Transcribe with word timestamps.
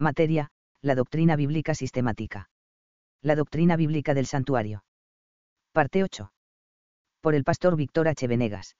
Materia, 0.00 0.52
la 0.80 0.94
doctrina 0.94 1.34
bíblica 1.34 1.74
sistemática. 1.74 2.50
La 3.20 3.34
doctrina 3.34 3.74
bíblica 3.74 4.14
del 4.14 4.26
santuario. 4.26 4.84
Parte 5.72 6.04
8. 6.04 6.30
Por 7.20 7.34
el 7.34 7.42
pastor 7.42 7.76
Víctor 7.76 8.06
H. 8.06 8.28
Venegas. 8.28 8.76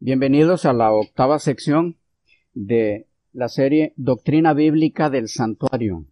Bienvenidos 0.00 0.64
a 0.64 0.72
la 0.72 0.90
octava 0.90 1.38
sección 1.38 1.98
de 2.52 3.06
la 3.32 3.48
serie 3.48 3.92
Doctrina 3.94 4.54
Bíblica 4.54 5.08
del 5.08 5.28
Santuario, 5.28 6.06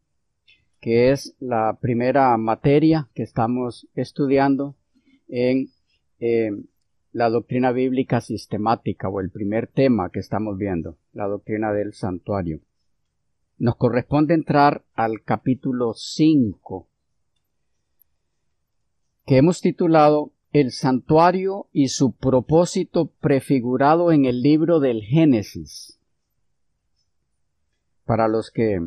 que 0.80 1.10
es 1.10 1.34
la 1.40 1.76
primera 1.80 2.36
materia 2.36 3.08
que 3.12 3.24
estamos 3.24 3.88
estudiando 3.96 4.76
en 5.26 5.70
eh, 6.20 6.52
la 7.16 7.30
doctrina 7.30 7.72
bíblica 7.72 8.20
sistemática 8.20 9.08
o 9.08 9.20
el 9.20 9.30
primer 9.30 9.68
tema 9.68 10.10
que 10.10 10.18
estamos 10.18 10.58
viendo, 10.58 10.98
la 11.14 11.26
doctrina 11.26 11.72
del 11.72 11.94
santuario. 11.94 12.60
Nos 13.56 13.76
corresponde 13.76 14.34
entrar 14.34 14.84
al 14.94 15.22
capítulo 15.24 15.94
5, 15.94 16.86
que 19.24 19.38
hemos 19.38 19.62
titulado 19.62 20.32
El 20.52 20.72
santuario 20.72 21.68
y 21.72 21.88
su 21.88 22.12
propósito 22.12 23.06
prefigurado 23.22 24.12
en 24.12 24.26
el 24.26 24.42
libro 24.42 24.78
del 24.78 25.00
Génesis. 25.02 25.98
Para 28.04 28.28
los 28.28 28.50
que 28.50 28.78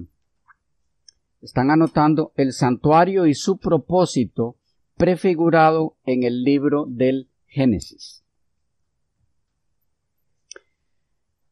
están 1.41 1.71
anotando, 1.71 2.31
el 2.35 2.53
santuario 2.53 3.25
y 3.25 3.33
su 3.33 3.57
propósito 3.57 4.55
prefigurado 4.97 5.95
en 6.05 6.21
el 6.21 6.43
libro 6.43 6.85
del 6.85 7.27
Génesis. 7.47 8.18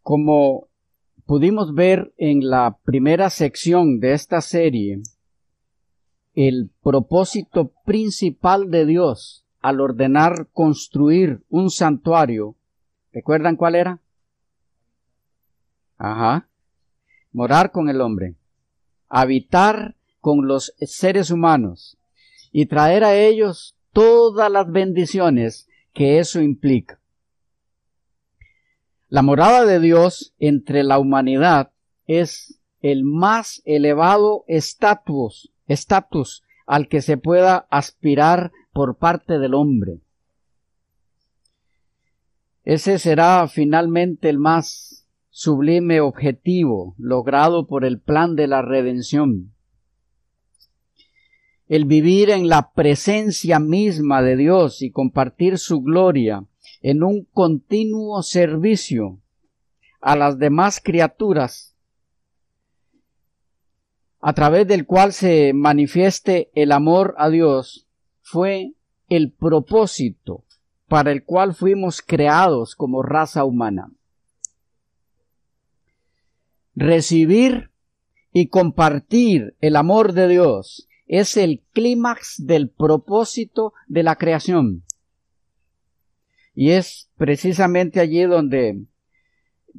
Como 0.08 0.70
pudimos 1.26 1.74
ver 1.74 2.14
en 2.16 2.50
la 2.50 2.78
primera 2.86 3.30
sección 3.30 4.00
de 4.00 4.14
esta 4.14 4.40
serie, 4.40 5.02
el 6.34 6.70
propósito 6.82 7.74
principal 7.84 8.72
de 8.72 8.86
Dios 8.86 9.44
al 9.60 9.82
ordenar 9.82 10.48
construir 10.54 11.44
un 11.50 11.70
santuario, 11.70 12.56
¿recuerdan 13.12 13.58
cuál 13.58 13.76
era? 13.76 14.00
Ajá. 15.98 16.48
Morar 17.34 17.74
con 17.74 17.90
el 17.90 18.00
hombre, 18.00 18.36
habitar 19.10 19.98
con 20.22 20.48
los 20.48 20.74
seres 20.80 21.32
humanos 21.32 21.98
y 22.54 22.68
traer 22.68 23.04
a 23.04 23.14
ellos 23.14 23.76
todas 23.92 24.50
las 24.50 24.72
bendiciones 24.72 25.68
que 25.92 26.20
eso 26.20 26.40
implica. 26.40 26.98
La 29.10 29.22
morada 29.22 29.66
de 29.66 29.80
Dios 29.80 30.34
entre 30.38 30.84
la 30.84 31.00
humanidad 31.00 31.72
es 32.08 32.60
el 32.82 33.04
más 33.04 33.62
elevado 33.66 34.44
estatus, 34.48 35.52
al 36.66 36.88
que 36.90 37.02
se 37.02 37.18
pueda 37.18 37.68
aspirar 37.70 38.52
por 38.74 38.98
parte 38.98 39.40
del 39.40 39.54
hombre. 39.54 40.02
Ese 42.64 43.00
será 43.00 43.48
finalmente 43.48 44.30
el 44.30 44.40
más 44.40 45.08
sublime 45.30 46.02
objetivo 46.02 46.94
logrado 46.98 47.66
por 47.68 47.86
el 47.86 48.00
plan 48.02 48.36
de 48.36 48.48
la 48.48 48.62
redención 48.62 49.54
el 51.68 51.86
vivir 51.86 52.30
en 52.30 52.48
la 52.48 52.72
presencia 52.72 53.60
misma 53.60 54.22
de 54.22 54.38
Dios 54.38 54.82
y 54.82 54.92
compartir 54.92 55.58
su 55.58 55.82
gloria 55.82 56.46
en 56.82 57.04
un 57.04 57.26
continuo 57.26 58.22
servicio 58.24 59.20
a 60.02 60.16
las 60.16 60.38
demás 60.38 60.80
criaturas, 60.84 61.76
a 64.20 64.34
través 64.34 64.68
del 64.68 64.86
cual 64.86 65.14
se 65.14 65.54
manifieste 65.54 66.52
el 66.56 66.72
amor 66.72 67.16
a 67.18 67.30
Dios, 67.30 67.88
fue 68.22 68.74
el 69.10 69.32
propósito 69.32 70.44
para 70.88 71.12
el 71.12 71.24
cual 71.24 71.54
fuimos 71.54 72.02
creados 72.02 72.76
como 72.76 73.04
raza 73.04 73.44
humana. 73.44 73.92
Recibir 76.76 77.72
y 78.32 78.48
compartir 78.48 79.56
el 79.62 79.76
amor 79.76 80.14
de 80.14 80.28
Dios 80.28 80.88
es 81.08 81.38
el 81.38 81.64
clímax 81.74 82.46
del 82.46 82.70
propósito 82.70 83.74
de 83.88 84.04
la 84.04 84.16
creación. 84.16 84.84
Y 86.60 86.72
es 86.72 87.08
precisamente 87.18 88.00
allí 88.00 88.24
donde 88.24 88.84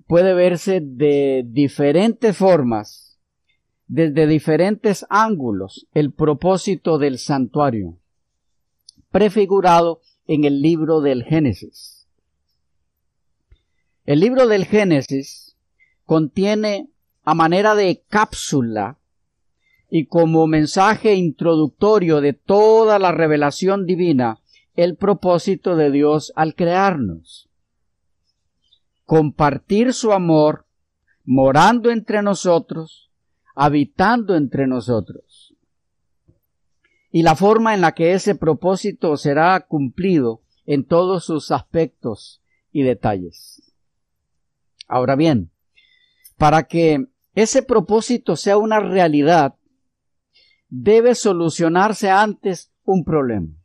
puede 0.07 0.33
verse 0.33 0.81
de 0.81 1.43
diferentes 1.45 2.37
formas, 2.37 3.19
desde 3.89 4.29
diferentes 4.29 5.05
ángulos, 5.11 5.89
el 5.93 6.13
propósito 6.13 6.99
del 6.99 7.19
santuario, 7.19 7.99
prefigurado 9.11 10.03
en 10.29 10.45
el 10.45 10.63
libro 10.63 11.01
del 11.01 11.25
Génesis. 11.25 12.07
El 14.07 14.21
libro 14.21 14.47
del 14.47 14.65
Génesis 14.65 15.57
contiene 16.05 16.91
a 17.25 17.35
manera 17.35 17.75
de 17.75 18.05
cápsula 18.09 18.99
y 19.91 20.07
como 20.07 20.47
mensaje 20.47 21.17
introductorio 21.17 22.21
de 22.21 22.35
toda 22.35 23.01
la 23.01 23.11
revelación 23.11 23.85
divina 23.85 24.39
el 24.79 24.95
propósito 24.95 25.75
de 25.75 25.91
Dios 25.91 26.33
al 26.37 26.55
crearnos. 26.55 27.51
Compartir 29.05 29.93
su 29.93 30.13
amor 30.13 30.67
morando 31.25 31.91
entre 31.91 32.23
nosotros, 32.23 33.11
habitando 33.57 34.37
entre 34.37 34.69
nosotros. 34.69 35.57
Y 37.11 37.25
la 37.25 37.35
forma 37.35 37.75
en 37.75 37.81
la 37.81 37.91
que 37.91 38.13
ese 38.13 38.37
propósito 38.37 39.17
será 39.17 39.67
cumplido 39.67 40.43
en 40.65 40.85
todos 40.85 41.25
sus 41.25 41.51
aspectos 41.51 42.41
y 42.71 42.85
detalles. 42.85 43.75
Ahora 44.87 45.17
bien, 45.17 45.51
para 46.37 46.69
que 46.69 47.09
ese 47.35 47.65
propósito 47.65 48.37
sea 48.37 48.59
una 48.59 48.79
realidad, 48.79 49.57
debe 50.69 51.17
solucionarse 51.17 52.11
antes 52.11 52.71
un 52.85 53.03
problema. 53.03 53.58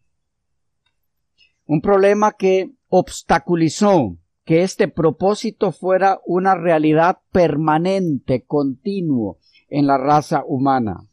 Un 1.65 1.81
problema 1.81 2.33
que 2.33 2.73
obstaculizó 2.89 4.17
que 4.45 4.63
este 4.63 4.87
propósito 4.87 5.71
fuera 5.71 6.19
una 6.25 6.55
realidad 6.55 7.19
permanente, 7.31 8.43
continuo 8.45 9.39
en 9.69 9.87
la 9.87 9.97
raza 9.97 10.43
humana. 10.45 11.07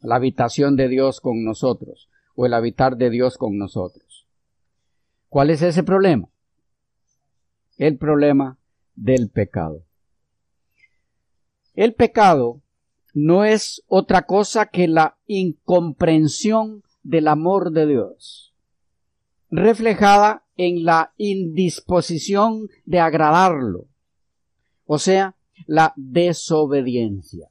La 0.00 0.16
habitación 0.16 0.76
de 0.76 0.88
Dios 0.88 1.20
con 1.20 1.44
nosotros 1.44 2.08
o 2.34 2.46
el 2.46 2.54
habitar 2.54 2.96
de 2.96 3.10
Dios 3.10 3.38
con 3.38 3.58
nosotros. 3.58 4.26
¿Cuál 5.28 5.50
es 5.50 5.62
ese 5.62 5.82
problema? 5.82 6.28
El 7.76 7.98
problema 7.98 8.58
del 8.94 9.30
pecado. 9.30 9.84
El 11.74 11.94
pecado 11.94 12.62
no 13.12 13.44
es 13.44 13.82
otra 13.88 14.26
cosa 14.26 14.66
que 14.66 14.88
la 14.88 15.18
incomprensión 15.26 16.82
del 17.02 17.28
amor 17.28 17.72
de 17.72 17.86
Dios, 17.86 18.53
reflejada 19.50 20.44
en 20.56 20.84
la 20.84 21.12
indisposición 21.16 22.68
de 22.84 23.00
agradarlo, 23.00 23.86
o 24.86 24.98
sea, 24.98 25.36
la 25.66 25.92
desobediencia. 25.96 27.48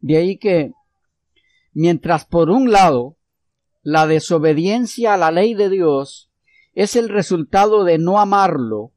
De 0.00 0.16
ahí 0.16 0.38
que, 0.38 0.72
mientras 1.72 2.24
por 2.24 2.50
un 2.50 2.72
lado, 2.72 3.16
la 3.82 4.06
desobediencia 4.06 5.14
a 5.14 5.16
la 5.16 5.30
ley 5.30 5.54
de 5.54 5.68
Dios 5.68 6.30
es 6.74 6.96
el 6.96 7.08
resultado 7.08 7.84
de 7.84 7.98
no 7.98 8.18
amarlo, 8.18 8.92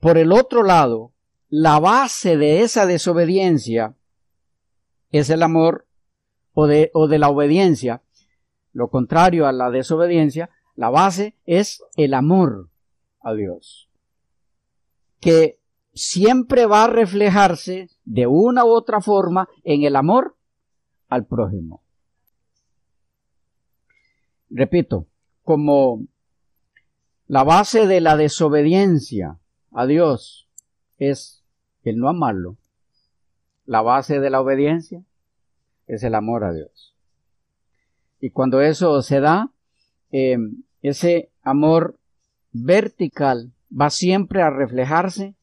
por 0.00 0.16
el 0.16 0.32
otro 0.32 0.62
lado, 0.62 1.12
la 1.48 1.80
base 1.80 2.36
de 2.36 2.62
esa 2.62 2.86
desobediencia 2.86 3.96
es 5.10 5.28
el 5.30 5.42
amor 5.42 5.88
o 6.52 6.66
de, 6.66 6.90
o 6.94 7.08
de 7.08 7.18
la 7.18 7.28
obediencia. 7.28 8.02
Lo 8.78 8.90
contrario 8.90 9.48
a 9.48 9.52
la 9.52 9.72
desobediencia, 9.72 10.50
la 10.76 10.88
base 10.88 11.34
es 11.46 11.82
el 11.96 12.14
amor 12.14 12.70
a 13.20 13.32
Dios. 13.32 13.90
Que 15.18 15.58
siempre 15.94 16.64
va 16.66 16.84
a 16.84 16.86
reflejarse 16.86 17.90
de 18.04 18.28
una 18.28 18.64
u 18.64 18.68
otra 18.68 19.00
forma 19.00 19.48
en 19.64 19.82
el 19.82 19.96
amor 19.96 20.36
al 21.08 21.26
prójimo. 21.26 21.82
Repito, 24.48 25.08
como 25.42 26.06
la 27.26 27.42
base 27.42 27.88
de 27.88 28.00
la 28.00 28.16
desobediencia 28.16 29.40
a 29.72 29.86
Dios 29.86 30.48
es 30.98 31.42
el 31.82 31.98
no 31.98 32.08
amarlo, 32.08 32.58
la 33.66 33.82
base 33.82 34.20
de 34.20 34.30
la 34.30 34.40
obediencia 34.40 35.02
es 35.88 36.04
el 36.04 36.14
amor 36.14 36.44
a 36.44 36.52
Dios. 36.52 36.94
Y 38.20 38.30
cuando 38.30 38.60
eso 38.60 39.00
se 39.02 39.20
da, 39.20 39.50
em, 40.10 40.62
ese 40.82 41.30
amor 41.42 41.98
vertical 42.52 43.52
va 43.70 43.90
siempre 43.90 44.42
a 44.42 44.50
reflejarse 44.50 45.34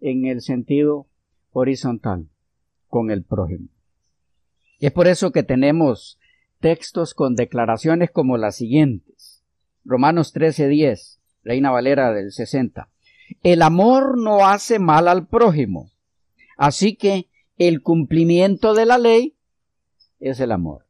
en 0.00 0.26
el 0.26 0.40
sentido 0.40 1.06
horizontal 1.52 2.28
con 2.88 3.10
el 3.10 3.24
prójimo. 3.24 3.68
Es 4.80 4.92
por 4.92 5.06
eso 5.06 5.32
que 5.32 5.42
tenemos 5.42 6.18
textos 6.60 7.14
con 7.14 7.36
declaraciones 7.36 8.10
como 8.10 8.36
las 8.36 8.56
siguientes. 8.56 9.42
Romanos 9.84 10.32
13:10, 10.32 11.20
Reina 11.42 11.70
Valera 11.70 12.12
del 12.12 12.32
60. 12.32 12.88
El 13.42 13.62
amor 13.62 14.18
no 14.18 14.46
hace 14.46 14.78
mal 14.78 15.08
al 15.08 15.26
prójimo. 15.26 15.90
Así 16.56 16.96
que 16.96 17.28
el 17.58 17.82
cumplimiento 17.82 18.74
de 18.74 18.86
la 18.86 18.98
ley 18.98 19.36
es 20.20 20.40
el 20.40 20.52
amor. 20.52 20.83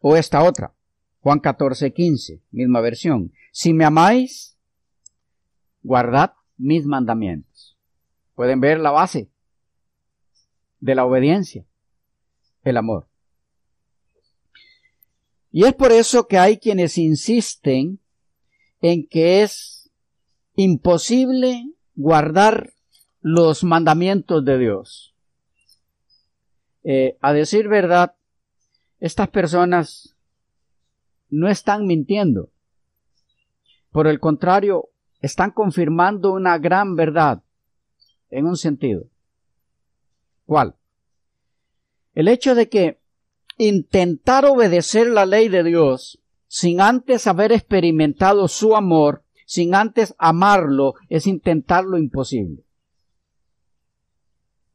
O 0.00 0.16
esta 0.16 0.42
otra, 0.42 0.74
Juan 1.20 1.40
14:15, 1.40 2.40
misma 2.50 2.80
versión. 2.80 3.32
Si 3.52 3.72
me 3.72 3.84
amáis, 3.84 4.56
guardad 5.82 6.32
mis 6.56 6.84
mandamientos. 6.86 7.76
Pueden 8.34 8.60
ver 8.60 8.80
la 8.80 8.90
base 8.90 9.30
de 10.80 10.94
la 10.94 11.04
obediencia, 11.04 11.66
el 12.64 12.76
amor. 12.76 13.06
Y 15.52 15.64
es 15.64 15.74
por 15.74 15.92
eso 15.92 16.26
que 16.26 16.38
hay 16.38 16.58
quienes 16.58 16.96
insisten 16.96 17.98
en 18.80 19.06
que 19.06 19.42
es 19.42 19.90
imposible 20.54 21.64
guardar 21.94 22.72
los 23.20 23.64
mandamientos 23.64 24.44
de 24.44 24.58
Dios. 24.58 25.14
Eh, 26.82 27.18
a 27.20 27.32
decir 27.32 27.68
verdad, 27.68 28.14
estas 29.00 29.28
personas 29.28 30.16
no 31.30 31.48
están 31.48 31.86
mintiendo. 31.86 32.50
Por 33.90 34.06
el 34.06 34.20
contrario, 34.20 34.90
están 35.20 35.50
confirmando 35.50 36.32
una 36.32 36.58
gran 36.58 36.94
verdad 36.96 37.42
en 38.30 38.46
un 38.46 38.56
sentido. 38.56 39.06
¿Cuál? 40.44 40.76
El 42.14 42.28
hecho 42.28 42.54
de 42.54 42.68
que 42.68 43.00
intentar 43.58 44.44
obedecer 44.44 45.06
la 45.08 45.26
ley 45.26 45.48
de 45.48 45.62
Dios 45.62 46.20
sin 46.46 46.80
antes 46.80 47.26
haber 47.26 47.52
experimentado 47.52 48.48
su 48.48 48.74
amor, 48.74 49.24
sin 49.46 49.74
antes 49.74 50.14
amarlo, 50.18 50.94
es 51.08 51.26
intentar 51.26 51.84
lo 51.84 51.96
imposible. 51.96 52.64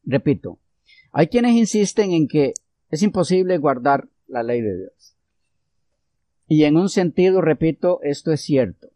Repito, 0.04 0.58
hay 1.12 1.26
quienes 1.26 1.54
insisten 1.54 2.12
en 2.12 2.28
que 2.28 2.54
es 2.90 3.02
imposible 3.02 3.58
guardar 3.58 4.08
la 4.28 4.42
ley 4.42 4.60
de 4.60 4.76
Dios. 4.76 5.16
Y 6.48 6.64
en 6.64 6.76
un 6.76 6.88
sentido, 6.88 7.40
repito, 7.40 8.00
esto 8.02 8.32
es 8.32 8.40
cierto. 8.40 8.88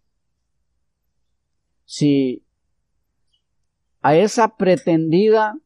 Si 1.84 2.44
a 4.02 4.14
esa 4.16 4.56
pretendida 4.56 5.58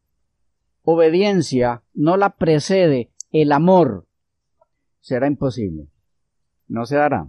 obediencia 0.83 1.83
no 1.93 2.17
la 2.17 2.37
precede 2.37 3.11
el 3.33 3.53
amor, 3.53 4.07
será 5.01 5.27
imposible. 5.27 5.89
No 6.69 6.87
se 6.87 6.97
dará. 6.97 7.29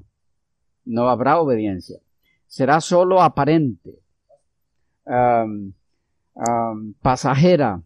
No 0.86 1.10
habrá 1.10 1.40
obediencia. 1.40 2.00
Será 2.48 2.80
solo 2.80 3.22
aparente, 3.22 4.00
pasajera, 7.02 7.81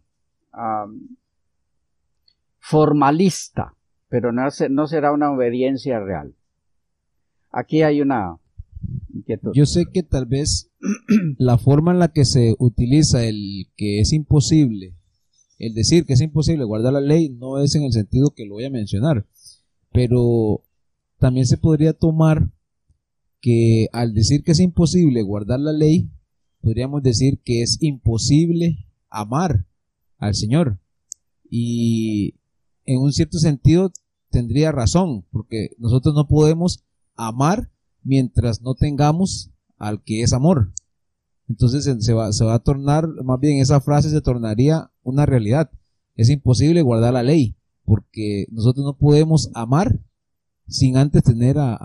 formalista, 2.58 3.74
pero 4.10 4.32
no, 4.32 4.42
no 4.70 4.86
será 4.88 5.12
una 5.12 5.32
obediencia 5.32 6.00
real. 6.00 6.34
Aquí 7.50 7.82
hay 7.82 8.02
una 8.02 8.36
inquietud. 9.14 9.52
Yo 9.54 9.64
sé 9.64 9.86
que 9.86 10.02
tal 10.02 10.26
vez 10.26 10.70
la 11.38 11.56
forma 11.56 11.92
en 11.92 12.00
la 12.00 12.12
que 12.12 12.24
se 12.24 12.54
utiliza 12.58 13.24
el 13.24 13.68
que 13.76 14.00
es 14.00 14.12
imposible, 14.12 14.94
el 15.58 15.74
decir 15.74 16.04
que 16.04 16.14
es 16.14 16.20
imposible 16.20 16.64
guardar 16.64 16.92
la 16.92 17.00
ley, 17.00 17.30
no 17.30 17.62
es 17.62 17.74
en 17.76 17.84
el 17.84 17.92
sentido 17.92 18.30
que 18.30 18.46
lo 18.46 18.54
voy 18.54 18.64
a 18.64 18.70
mencionar, 18.70 19.26
pero 19.92 20.62
también 21.18 21.46
se 21.46 21.56
podría 21.56 21.92
tomar 21.92 22.50
que 23.40 23.88
al 23.92 24.12
decir 24.12 24.42
que 24.42 24.52
es 24.52 24.60
imposible 24.60 25.22
guardar 25.22 25.60
la 25.60 25.72
ley, 25.72 26.10
podríamos 26.60 27.02
decir 27.02 27.40
que 27.44 27.62
es 27.62 27.78
imposible 27.80 28.86
amar 29.08 29.66
al 30.18 30.34
Señor. 30.34 30.78
Y 31.48 32.34
en 32.84 32.98
un 32.98 33.12
cierto 33.12 33.38
sentido 33.38 33.92
tendría 34.30 34.72
razón, 34.72 35.26
porque 35.30 35.70
nosotros 35.78 36.14
no 36.14 36.26
podemos 36.26 36.84
amar 37.16 37.70
mientras 38.02 38.62
no 38.62 38.74
tengamos 38.74 39.50
al 39.76 40.02
que 40.02 40.22
es 40.22 40.32
amor. 40.32 40.72
Entonces 41.48 41.84
se 42.04 42.12
va, 42.12 42.32
se 42.32 42.44
va 42.44 42.54
a 42.54 42.62
tornar, 42.62 43.08
más 43.24 43.40
bien 43.40 43.58
esa 43.60 43.80
frase 43.80 44.10
se 44.10 44.20
tornaría 44.20 44.90
una 45.02 45.26
realidad. 45.26 45.70
Es 46.14 46.30
imposible 46.30 46.82
guardar 46.82 47.12
la 47.12 47.22
ley, 47.22 47.56
porque 47.84 48.46
nosotros 48.50 48.84
no 48.84 48.96
podemos 48.96 49.50
amar 49.54 49.98
sin 50.68 50.96
antes 50.96 51.24
tener 51.24 51.58
a, 51.58 51.76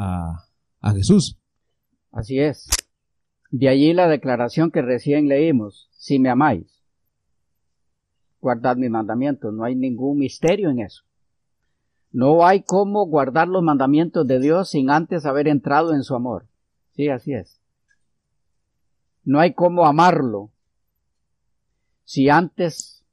a 0.79 0.93
Jesús. 0.93 1.39
Así 2.11 2.39
es. 2.39 2.69
De 3.49 3.69
allí 3.69 3.93
la 3.93 4.07
declaración 4.07 4.69
que 4.69 4.81
recién 4.81 5.27
leímos, 5.27 5.89
si 5.91 6.19
me 6.19 6.29
amáis, 6.29 6.83
guardad 8.39 8.75
mis 8.75 8.91
mandamientos, 8.91 9.53
no 9.53 9.63
hay 9.63 9.75
ningún 9.75 10.19
misterio 10.19 10.69
en 10.69 10.81
eso. 10.81 11.04
No 12.15 12.45
hay 12.45 12.63
cómo 12.63 13.05
guardar 13.07 13.49
los 13.49 13.61
mandamientos 13.61 14.25
de 14.25 14.39
Dios 14.39 14.69
sin 14.69 14.89
antes 14.89 15.25
haber 15.25 15.49
entrado 15.49 15.93
en 15.93 16.01
su 16.01 16.15
amor. 16.15 16.47
Sí, 16.93 17.09
así 17.09 17.33
es. 17.33 17.59
No 19.25 19.41
hay 19.41 19.53
cómo 19.53 19.85
amarlo 19.85 20.49
si 22.05 22.29
antes 22.29 23.05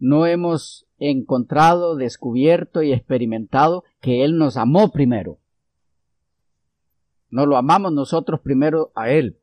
no 0.00 0.26
hemos 0.26 0.88
encontrado, 0.98 1.94
descubierto 1.94 2.82
y 2.82 2.92
experimentado 2.92 3.84
que 4.00 4.24
Él 4.24 4.36
nos 4.36 4.56
amó 4.56 4.90
primero. 4.90 5.38
No 7.30 7.46
lo 7.46 7.56
amamos 7.56 7.92
nosotros 7.92 8.40
primero 8.40 8.90
a 8.96 9.10
Él. 9.10 9.38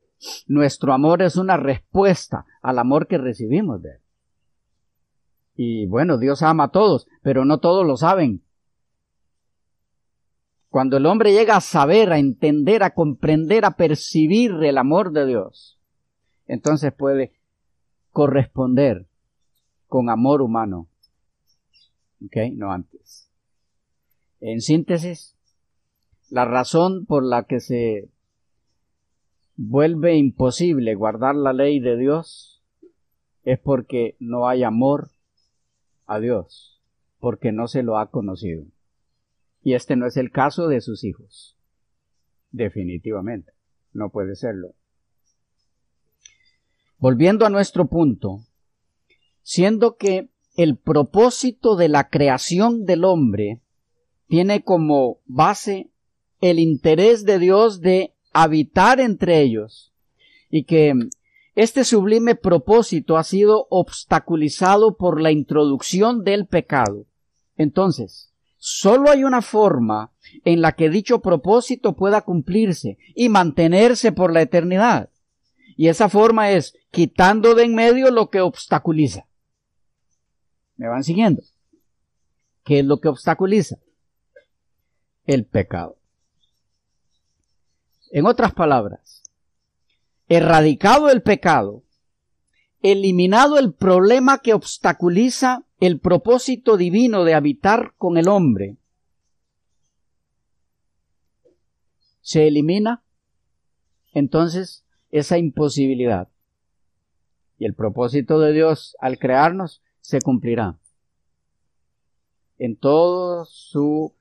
Nuestro 0.46 0.92
amor 0.92 1.22
es 1.22 1.36
una 1.36 1.56
respuesta 1.56 2.44
al 2.60 2.78
amor 2.78 3.06
que 3.06 3.16
recibimos 3.16 3.80
de 3.80 3.92
Él. 3.92 4.03
Y 5.56 5.86
bueno, 5.86 6.18
Dios 6.18 6.42
ama 6.42 6.64
a 6.64 6.70
todos, 6.70 7.06
pero 7.22 7.44
no 7.44 7.58
todos 7.58 7.86
lo 7.86 7.96
saben. 7.96 8.42
Cuando 10.68 10.96
el 10.96 11.06
hombre 11.06 11.32
llega 11.32 11.56
a 11.56 11.60
saber, 11.60 12.12
a 12.12 12.18
entender, 12.18 12.82
a 12.82 12.94
comprender, 12.94 13.64
a 13.64 13.76
percibir 13.76 14.52
el 14.64 14.76
amor 14.76 15.12
de 15.12 15.26
Dios, 15.26 15.78
entonces 16.46 16.92
puede 16.92 17.32
corresponder 18.10 19.06
con 19.86 20.10
amor 20.10 20.42
humano. 20.42 20.88
¿Ok? 22.24 22.36
No 22.54 22.72
antes. 22.72 23.30
En 24.40 24.60
síntesis, 24.60 25.36
la 26.30 26.44
razón 26.44 27.06
por 27.06 27.24
la 27.24 27.44
que 27.44 27.60
se 27.60 28.10
vuelve 29.56 30.16
imposible 30.16 30.96
guardar 30.96 31.36
la 31.36 31.52
ley 31.52 31.78
de 31.78 31.96
Dios 31.96 32.64
es 33.44 33.60
porque 33.60 34.16
no 34.18 34.48
hay 34.48 34.64
amor 34.64 35.13
a 36.06 36.20
Dios, 36.20 36.80
porque 37.18 37.52
no 37.52 37.68
se 37.68 37.82
lo 37.82 37.98
ha 37.98 38.10
conocido. 38.10 38.64
Y 39.62 39.74
este 39.74 39.96
no 39.96 40.06
es 40.06 40.16
el 40.16 40.30
caso 40.30 40.68
de 40.68 40.80
sus 40.80 41.04
hijos. 41.04 41.56
Definitivamente, 42.50 43.52
no 43.92 44.10
puede 44.10 44.36
serlo. 44.36 44.74
Volviendo 46.98 47.46
a 47.46 47.50
nuestro 47.50 47.86
punto, 47.86 48.46
siendo 49.42 49.96
que 49.96 50.30
el 50.56 50.76
propósito 50.76 51.76
de 51.76 51.88
la 51.88 52.08
creación 52.08 52.84
del 52.84 53.04
hombre 53.04 53.60
tiene 54.28 54.62
como 54.62 55.18
base 55.26 55.90
el 56.40 56.58
interés 56.58 57.24
de 57.24 57.38
Dios 57.38 57.80
de 57.80 58.14
habitar 58.32 59.00
entre 59.00 59.40
ellos 59.40 59.92
y 60.50 60.64
que 60.64 60.94
este 61.54 61.84
sublime 61.84 62.34
propósito 62.34 63.16
ha 63.16 63.24
sido 63.24 63.66
obstaculizado 63.70 64.96
por 64.96 65.20
la 65.20 65.30
introducción 65.30 66.24
del 66.24 66.46
pecado. 66.46 67.06
Entonces, 67.56 68.32
solo 68.56 69.10
hay 69.10 69.22
una 69.22 69.40
forma 69.40 70.12
en 70.44 70.60
la 70.60 70.72
que 70.72 70.90
dicho 70.90 71.20
propósito 71.20 71.94
pueda 71.94 72.22
cumplirse 72.22 72.98
y 73.14 73.28
mantenerse 73.28 74.10
por 74.10 74.32
la 74.32 74.42
eternidad. 74.42 75.10
Y 75.76 75.88
esa 75.88 76.08
forma 76.08 76.50
es 76.50 76.76
quitando 76.90 77.54
de 77.54 77.64
en 77.64 77.74
medio 77.74 78.10
lo 78.10 78.30
que 78.30 78.40
obstaculiza. 78.40 79.26
¿Me 80.76 80.88
van 80.88 81.04
siguiendo? 81.04 81.42
¿Qué 82.64 82.80
es 82.80 82.84
lo 82.84 83.00
que 83.00 83.08
obstaculiza? 83.08 83.76
El 85.24 85.44
pecado. 85.44 85.98
En 88.10 88.26
otras 88.26 88.52
palabras, 88.54 89.23
erradicado 90.28 91.10
el 91.10 91.22
pecado, 91.22 91.82
eliminado 92.80 93.58
el 93.58 93.72
problema 93.72 94.38
que 94.38 94.54
obstaculiza 94.54 95.64
el 95.80 96.00
propósito 96.00 96.76
divino 96.76 97.24
de 97.24 97.34
habitar 97.34 97.94
con 97.96 98.16
el 98.16 98.28
hombre, 98.28 98.76
se 102.20 102.46
elimina 102.46 103.04
entonces 104.12 104.84
esa 105.10 105.38
imposibilidad. 105.38 106.28
y 107.56 107.66
el 107.66 107.74
propósito 107.74 108.40
de 108.40 108.52
Dios 108.52 108.96
al 108.98 109.18
crearnos 109.18 109.80
se 110.00 110.20
cumplirá 110.20 110.80
en 112.58 112.76
todo 112.76 113.44
su 113.44 114.14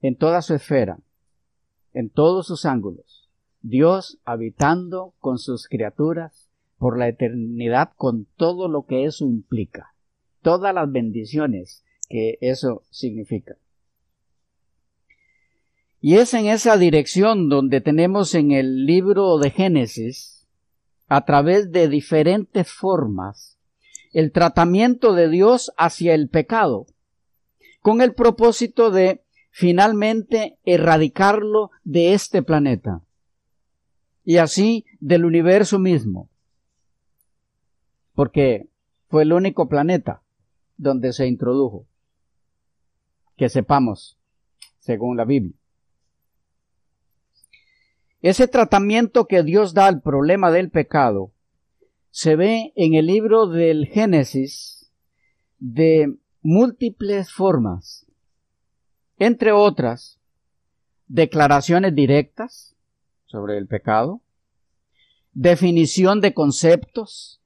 en 0.00 0.16
toda 0.16 0.42
su 0.42 0.54
esfera, 0.54 0.98
en 1.92 2.08
todos 2.08 2.46
sus 2.46 2.64
ángulos. 2.64 3.27
Dios 3.62 4.18
habitando 4.24 5.14
con 5.18 5.38
sus 5.38 5.66
criaturas 5.66 6.48
por 6.78 6.96
la 6.96 7.08
eternidad 7.08 7.90
con 7.96 8.26
todo 8.36 8.68
lo 8.68 8.86
que 8.86 9.04
eso 9.04 9.24
implica, 9.24 9.94
todas 10.42 10.72
las 10.72 10.90
bendiciones 10.90 11.84
que 12.08 12.38
eso 12.40 12.82
significa. 12.90 13.56
Y 16.00 16.18
es 16.18 16.32
en 16.34 16.46
esa 16.46 16.76
dirección 16.76 17.48
donde 17.48 17.80
tenemos 17.80 18.34
en 18.36 18.52
el 18.52 18.86
libro 18.86 19.38
de 19.38 19.50
Génesis, 19.50 20.46
a 21.08 21.24
través 21.24 21.72
de 21.72 21.88
diferentes 21.88 22.70
formas, 22.70 23.58
el 24.12 24.30
tratamiento 24.30 25.14
de 25.14 25.28
Dios 25.28 25.72
hacia 25.76 26.14
el 26.14 26.28
pecado, 26.28 26.86
con 27.80 28.00
el 28.00 28.14
propósito 28.14 28.92
de 28.92 29.24
finalmente 29.50 30.58
erradicarlo 30.64 31.70
de 31.82 32.12
este 32.12 32.42
planeta 32.42 33.02
y 34.28 34.36
así 34.36 34.84
del 35.00 35.24
universo 35.24 35.78
mismo, 35.78 36.28
porque 38.12 38.68
fue 39.08 39.22
el 39.22 39.32
único 39.32 39.70
planeta 39.70 40.22
donde 40.76 41.14
se 41.14 41.26
introdujo, 41.26 41.86
que 43.38 43.48
sepamos, 43.48 44.18
según 44.80 45.16
la 45.16 45.24
Biblia. 45.24 45.56
Ese 48.20 48.46
tratamiento 48.48 49.24
que 49.24 49.42
Dios 49.42 49.72
da 49.72 49.86
al 49.86 50.02
problema 50.02 50.50
del 50.50 50.70
pecado 50.70 51.32
se 52.10 52.36
ve 52.36 52.74
en 52.76 52.92
el 52.92 53.06
libro 53.06 53.46
del 53.46 53.86
Génesis 53.86 54.92
de 55.58 56.18
múltiples 56.42 57.32
formas, 57.32 58.04
entre 59.16 59.52
otras, 59.52 60.20
declaraciones 61.06 61.94
directas 61.94 62.74
sobre 63.28 63.56
el 63.56 63.66
pecado, 63.66 64.20
definición 65.32 66.20
de 66.20 66.34
conceptos, 66.34 67.40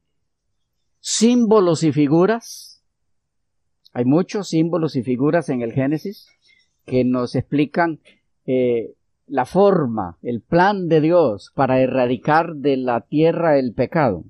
símbolos 1.01 1.83
y 1.83 1.93
figuras. 1.93 2.83
Hay 3.93 4.05
muchos 4.05 4.49
símbolos 4.49 4.97
y 4.97 5.03
figuras 5.03 5.49
en 5.51 5.61
el 5.61 5.73
Génesis 5.73 6.27
que 6.87 7.05
nos 7.05 7.35
explican 7.35 8.01
eh, 8.47 8.95
la 9.27 9.45
forma, 9.45 10.19
el 10.23 10.41
plan 10.41 10.89
de 10.89 11.01
Dios 11.01 11.53
para 11.55 11.81
erradicar 11.81 12.55
de 12.57 12.77
la 12.77 13.03
tierra 13.03 13.59
el 13.59 13.75
pecado. 13.75 14.25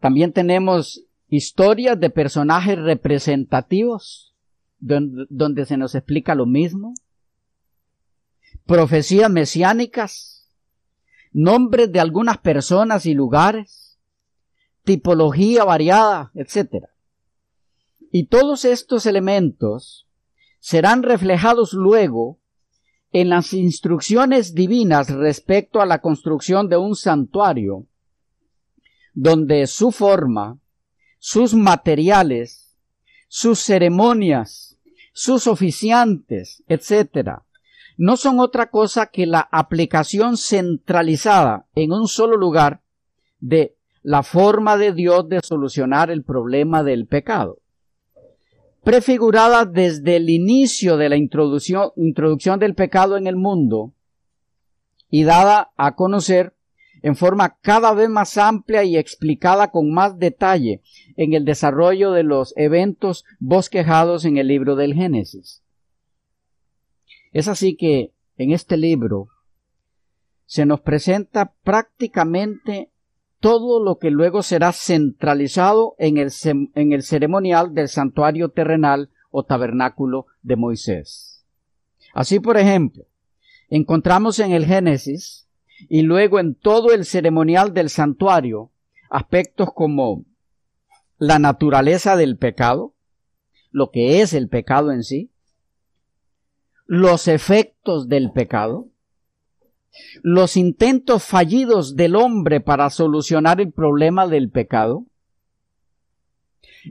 También 0.00 0.32
tenemos 0.32 1.04
historias 1.28 1.98
de 1.98 2.10
personajes 2.10 2.78
representativos 2.78 4.34
donde, 4.78 5.66
se 5.66 5.76
nos 5.76 5.94
explica 5.94 6.34
lo 6.34 6.46
mismo. 6.46 6.94
Profecías 8.68 9.30
mesiánicas, 9.30 10.46
nombres 11.32 11.90
de 11.90 12.00
algunas 12.00 12.36
personas 12.36 13.06
y 13.06 13.14
lugares, 13.14 13.98
tipología 14.84 15.64
variada, 15.64 16.32
etc. 16.34 16.84
Y 18.12 18.26
todos 18.26 18.66
estos 18.66 19.06
elementos 19.06 20.06
serán 20.60 21.02
reflejados 21.02 21.72
luego 21.72 22.40
en 23.10 23.30
las 23.30 23.54
instrucciones 23.54 24.52
divinas 24.52 25.08
respecto 25.08 25.80
a 25.80 25.86
la 25.86 26.02
construcción 26.02 26.68
de 26.68 26.76
un 26.76 26.94
santuario, 26.94 27.86
donde 29.14 29.66
su 29.66 29.92
forma, 29.92 30.58
sus 31.18 31.54
materiales, 31.54 32.76
sus 33.28 33.60
ceremonias, 33.60 34.78
sus 35.14 35.46
oficiantes, 35.46 36.62
etc., 36.68 37.47
no 37.98 38.16
son 38.16 38.40
otra 38.40 38.70
cosa 38.70 39.06
que 39.06 39.26
la 39.26 39.46
aplicación 39.52 40.38
centralizada 40.38 41.66
en 41.74 41.92
un 41.92 42.08
solo 42.08 42.38
lugar 42.38 42.80
de 43.40 43.76
la 44.02 44.22
forma 44.22 44.78
de 44.78 44.94
Dios 44.94 45.28
de 45.28 45.40
solucionar 45.42 46.10
el 46.10 46.24
problema 46.24 46.82
del 46.82 47.06
pecado 47.06 47.60
prefigurada 48.88 49.66
desde 49.66 50.16
el 50.16 50.30
inicio 50.30 50.96
de 50.96 51.10
la 51.10 51.16
introducción, 51.16 51.92
del 52.58 52.74
pecado 52.74 53.18
en 53.18 53.26
el 53.26 53.36
mundo 53.36 53.92
y 55.10 55.24
dada 55.24 55.72
a 55.76 55.94
conocer 55.94 56.54
en 57.02 57.14
forma 57.14 57.58
cada 57.60 57.92
vez 57.92 58.08
más 58.08 58.38
amplia 58.38 58.84
y 58.84 58.96
explicada 58.96 59.70
con 59.70 59.92
más 59.92 60.18
detalle 60.18 60.80
en 61.18 61.34
el 61.34 61.44
desarrollo 61.44 62.12
de 62.12 62.22
los 62.22 62.54
eventos 62.56 63.26
bosquejados 63.38 64.24
en 64.24 64.38
el 64.38 64.48
libro 64.48 64.74
del 64.74 64.94
Génesis. 64.94 65.62
Es 67.32 67.48
así 67.48 67.76
que 67.76 68.12
en 68.36 68.52
este 68.52 68.76
libro 68.76 69.28
se 70.46 70.64
nos 70.64 70.80
presenta 70.80 71.52
prácticamente 71.62 72.90
todo 73.40 73.82
lo 73.82 73.98
que 73.98 74.10
luego 74.10 74.42
será 74.42 74.72
centralizado 74.72 75.94
en 75.98 76.16
el, 76.18 76.32
en 76.74 76.92
el 76.92 77.02
ceremonial 77.02 77.74
del 77.74 77.88
santuario 77.88 78.48
terrenal 78.48 79.10
o 79.30 79.44
tabernáculo 79.44 80.26
de 80.42 80.56
Moisés. 80.56 81.44
Así, 82.14 82.40
por 82.40 82.56
ejemplo, 82.56 83.04
encontramos 83.68 84.38
en 84.38 84.52
el 84.52 84.64
Génesis 84.64 85.48
y 85.88 86.02
luego 86.02 86.40
en 86.40 86.54
todo 86.54 86.92
el 86.92 87.04
ceremonial 87.04 87.74
del 87.74 87.90
santuario 87.90 88.72
aspectos 89.10 89.68
como 89.74 90.24
la 91.18 91.38
naturaleza 91.38 92.16
del 92.16 92.36
pecado, 92.36 92.94
lo 93.70 93.90
que 93.90 94.20
es 94.20 94.32
el 94.32 94.48
pecado 94.48 94.92
en 94.92 95.02
sí, 95.02 95.30
los 96.88 97.28
efectos 97.28 98.08
del 98.08 98.32
pecado, 98.32 98.88
los 100.22 100.56
intentos 100.56 101.22
fallidos 101.22 101.96
del 101.96 102.16
hombre 102.16 102.60
para 102.62 102.88
solucionar 102.88 103.60
el 103.60 103.72
problema 103.72 104.26
del 104.26 104.50
pecado, 104.50 105.04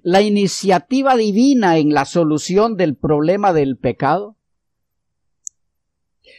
la 0.03 0.21
iniciativa 0.21 1.17
divina 1.17 1.79
en 1.79 1.95
la 1.95 2.05
solución 2.05 2.77
del 2.77 2.95
problema 2.95 3.53
del 3.53 3.75
pecado, 3.75 4.37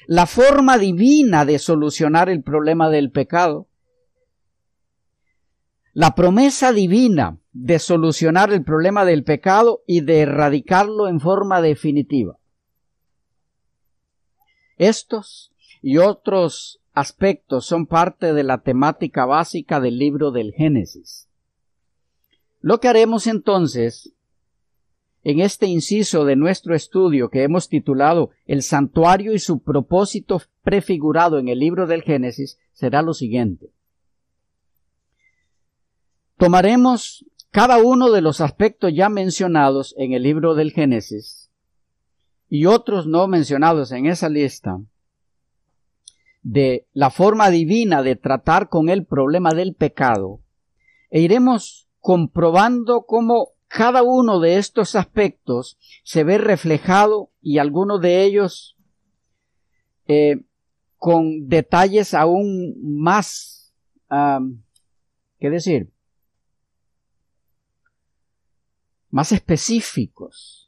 la 0.06 0.26
forma 0.26 0.78
divina 0.78 1.44
de 1.44 1.58
solucionar 1.58 2.28
el 2.28 2.44
problema 2.44 2.88
del 2.90 3.10
pecado, 3.10 3.66
la 5.94 6.14
promesa 6.14 6.72
divina 6.72 7.40
de 7.52 7.80
solucionar 7.80 8.52
el 8.52 8.62
problema 8.62 9.04
del 9.04 9.24
pecado 9.24 9.82
y 9.84 10.02
de 10.02 10.20
erradicarlo 10.20 11.08
en 11.08 11.18
forma 11.18 11.60
definitiva. 11.60 12.37
Estos 14.78 15.52
y 15.82 15.98
otros 15.98 16.80
aspectos 16.92 17.66
son 17.66 17.86
parte 17.86 18.32
de 18.32 18.44
la 18.44 18.58
temática 18.58 19.26
básica 19.26 19.80
del 19.80 19.98
libro 19.98 20.30
del 20.30 20.52
Génesis. 20.52 21.28
Lo 22.60 22.80
que 22.80 22.88
haremos 22.88 23.26
entonces 23.26 24.14
en 25.24 25.40
este 25.40 25.66
inciso 25.66 26.24
de 26.24 26.36
nuestro 26.36 26.74
estudio 26.74 27.28
que 27.28 27.42
hemos 27.42 27.68
titulado 27.68 28.30
El 28.46 28.62
santuario 28.62 29.34
y 29.34 29.40
su 29.40 29.60
propósito 29.60 30.40
prefigurado 30.62 31.38
en 31.38 31.48
el 31.48 31.58
libro 31.58 31.86
del 31.86 32.02
Génesis 32.02 32.58
será 32.72 33.02
lo 33.02 33.14
siguiente. 33.14 33.70
Tomaremos 36.36 37.24
cada 37.50 37.82
uno 37.82 38.12
de 38.12 38.20
los 38.20 38.40
aspectos 38.40 38.92
ya 38.94 39.08
mencionados 39.08 39.94
en 39.98 40.12
el 40.12 40.22
libro 40.22 40.54
del 40.54 40.72
Génesis 40.72 41.47
y 42.48 42.66
otros 42.66 43.06
no 43.06 43.28
mencionados 43.28 43.92
en 43.92 44.06
esa 44.06 44.28
lista 44.28 44.80
de 46.42 46.86
la 46.92 47.10
forma 47.10 47.50
divina 47.50 48.02
de 48.02 48.16
tratar 48.16 48.68
con 48.68 48.88
el 48.88 49.04
problema 49.04 49.52
del 49.52 49.74
pecado 49.74 50.40
e 51.10 51.20
iremos 51.20 51.88
comprobando 52.00 53.04
cómo 53.06 53.52
cada 53.66 54.02
uno 54.02 54.40
de 54.40 54.56
estos 54.56 54.94
aspectos 54.94 55.78
se 56.04 56.24
ve 56.24 56.38
reflejado 56.38 57.30
y 57.42 57.58
algunos 57.58 58.00
de 58.00 58.24
ellos 58.24 58.76
eh, 60.06 60.46
con 60.96 61.48
detalles 61.48 62.14
aún 62.14 62.74
más, 62.82 63.74
¿qué 65.38 65.50
decir? 65.50 65.92
Más 69.10 69.32
específicos 69.32 70.67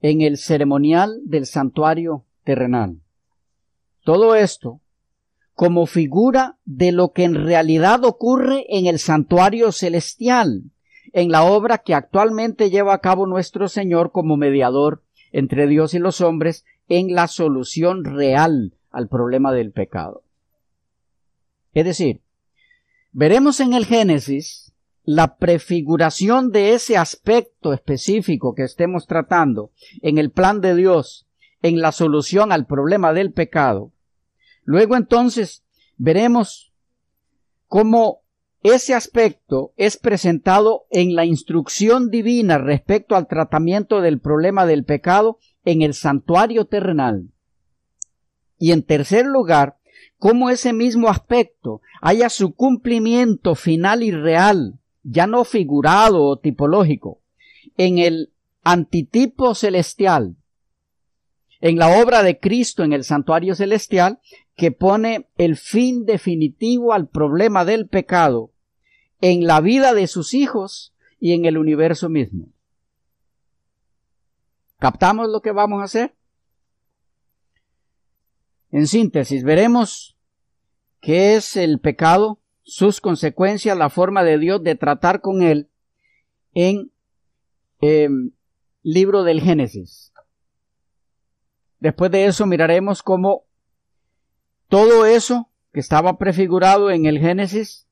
en 0.00 0.20
el 0.20 0.38
ceremonial 0.38 1.20
del 1.24 1.46
santuario 1.46 2.24
terrenal. 2.44 3.00
Todo 4.04 4.34
esto 4.34 4.80
como 5.54 5.84
figura 5.86 6.56
de 6.64 6.90
lo 6.90 7.12
que 7.12 7.24
en 7.24 7.34
realidad 7.34 8.04
ocurre 8.04 8.64
en 8.70 8.86
el 8.86 8.98
santuario 8.98 9.72
celestial, 9.72 10.62
en 11.12 11.30
la 11.30 11.44
obra 11.44 11.78
que 11.78 11.94
actualmente 11.94 12.70
lleva 12.70 12.94
a 12.94 13.00
cabo 13.00 13.26
nuestro 13.26 13.68
Señor 13.68 14.10
como 14.10 14.38
mediador 14.38 15.02
entre 15.32 15.66
Dios 15.66 15.92
y 15.92 15.98
los 15.98 16.22
hombres 16.22 16.64
en 16.88 17.14
la 17.14 17.28
solución 17.28 18.04
real 18.04 18.74
al 18.90 19.08
problema 19.08 19.52
del 19.52 19.72
pecado. 19.72 20.22
Es 21.72 21.84
decir, 21.84 22.22
veremos 23.12 23.60
en 23.60 23.74
el 23.74 23.84
Génesis 23.84 24.72
la 25.04 25.36
prefiguración 25.36 26.50
de 26.52 26.74
ese 26.74 26.96
aspecto 26.96 27.72
específico 27.72 28.54
que 28.54 28.64
estemos 28.64 29.06
tratando 29.06 29.70
en 30.02 30.18
el 30.18 30.30
plan 30.30 30.60
de 30.60 30.74
Dios, 30.74 31.26
en 31.62 31.80
la 31.80 31.92
solución 31.92 32.52
al 32.52 32.66
problema 32.66 33.12
del 33.12 33.32
pecado. 33.32 33.92
Luego 34.64 34.96
entonces 34.96 35.64
veremos 35.96 36.72
cómo 37.66 38.20
ese 38.62 38.94
aspecto 38.94 39.72
es 39.76 39.96
presentado 39.96 40.86
en 40.90 41.14
la 41.14 41.24
instrucción 41.24 42.10
divina 42.10 42.58
respecto 42.58 43.16
al 43.16 43.26
tratamiento 43.26 44.02
del 44.02 44.20
problema 44.20 44.66
del 44.66 44.84
pecado 44.84 45.38
en 45.64 45.80
el 45.80 45.94
santuario 45.94 46.66
terrenal. 46.66 47.30
Y 48.58 48.72
en 48.72 48.82
tercer 48.82 49.24
lugar, 49.24 49.78
cómo 50.18 50.50
ese 50.50 50.74
mismo 50.74 51.08
aspecto 51.08 51.80
haya 52.02 52.28
su 52.28 52.54
cumplimiento 52.54 53.54
final 53.54 54.02
y 54.02 54.10
real, 54.10 54.79
ya 55.02 55.26
no 55.26 55.44
figurado 55.44 56.24
o 56.24 56.38
tipológico, 56.38 57.20
en 57.76 57.98
el 57.98 58.32
antitipo 58.62 59.54
celestial, 59.54 60.36
en 61.60 61.78
la 61.78 62.00
obra 62.02 62.22
de 62.22 62.38
Cristo 62.38 62.84
en 62.84 62.92
el 62.92 63.04
santuario 63.04 63.54
celestial, 63.54 64.20
que 64.56 64.72
pone 64.72 65.28
el 65.36 65.56
fin 65.56 66.04
definitivo 66.04 66.92
al 66.92 67.08
problema 67.08 67.64
del 67.64 67.88
pecado 67.88 68.52
en 69.20 69.46
la 69.46 69.60
vida 69.60 69.94
de 69.94 70.06
sus 70.06 70.34
hijos 70.34 70.94
y 71.18 71.32
en 71.32 71.44
el 71.44 71.58
universo 71.58 72.08
mismo. 72.08 72.48
¿Captamos 74.78 75.28
lo 75.28 75.42
que 75.42 75.52
vamos 75.52 75.80
a 75.80 75.84
hacer? 75.84 76.14
En 78.70 78.86
síntesis, 78.86 79.44
veremos 79.44 80.16
qué 81.00 81.34
es 81.34 81.56
el 81.56 81.80
pecado, 81.80 82.40
sus 82.70 83.00
consecuencias, 83.00 83.76
la 83.76 83.90
forma 83.90 84.22
de 84.22 84.38
Dios 84.38 84.62
de 84.62 84.76
tratar 84.76 85.20
con 85.20 85.42
él 85.42 85.68
en 86.54 86.92
em, 87.80 88.30
libro 88.84 89.24
del 89.24 89.40
Génesis. 89.40 90.12
Después 91.80 92.12
de 92.12 92.26
eso 92.26 92.46
miraremos 92.46 93.02
cómo 93.02 93.42
todo 94.68 95.04
eso 95.04 95.50
que 95.72 95.80
estaba 95.80 96.16
prefigurado 96.16 96.92
en 96.92 97.06
el 97.06 97.18
Génesis 97.18 97.88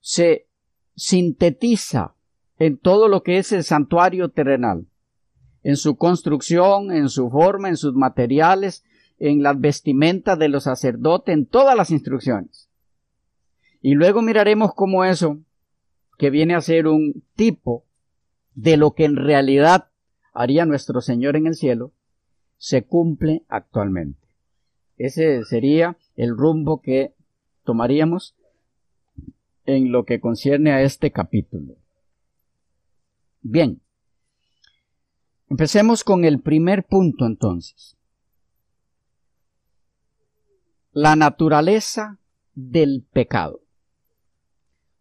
se 0.00 0.46
sintetiza 0.94 2.14
en 2.58 2.76
todo 2.76 3.08
lo 3.08 3.22
que 3.22 3.38
es 3.38 3.50
el 3.52 3.64
santuario 3.64 4.28
terrenal, 4.28 4.88
en 5.62 5.76
su 5.78 5.96
construcción, 5.96 6.92
en 6.92 7.08
su 7.08 7.30
forma, 7.30 7.70
en 7.70 7.78
sus 7.78 7.94
materiales, 7.94 8.84
en 9.18 9.42
las 9.42 9.58
vestimentas 9.58 10.38
de 10.38 10.50
los 10.50 10.64
sacerdotes, 10.64 11.32
en 11.32 11.46
todas 11.46 11.74
las 11.74 11.90
instrucciones. 11.90 12.68
Y 13.82 13.94
luego 13.94 14.22
miraremos 14.22 14.74
cómo 14.74 15.04
eso, 15.04 15.40
que 16.16 16.30
viene 16.30 16.54
a 16.54 16.60
ser 16.60 16.86
un 16.86 17.24
tipo 17.34 17.84
de 18.54 18.76
lo 18.76 18.94
que 18.94 19.04
en 19.04 19.16
realidad 19.16 19.90
haría 20.32 20.64
nuestro 20.64 21.00
Señor 21.00 21.36
en 21.36 21.48
el 21.48 21.56
cielo, 21.56 21.92
se 22.58 22.84
cumple 22.84 23.44
actualmente. 23.48 24.28
Ese 24.96 25.42
sería 25.42 25.96
el 26.14 26.36
rumbo 26.36 26.80
que 26.80 27.14
tomaríamos 27.64 28.36
en 29.66 29.90
lo 29.90 30.04
que 30.04 30.20
concierne 30.20 30.70
a 30.70 30.82
este 30.82 31.10
capítulo. 31.10 31.74
Bien, 33.40 33.82
empecemos 35.48 36.04
con 36.04 36.24
el 36.24 36.40
primer 36.40 36.84
punto 36.84 37.26
entonces. 37.26 37.96
La 40.92 41.16
naturaleza 41.16 42.18
del 42.54 43.04
pecado. 43.12 43.61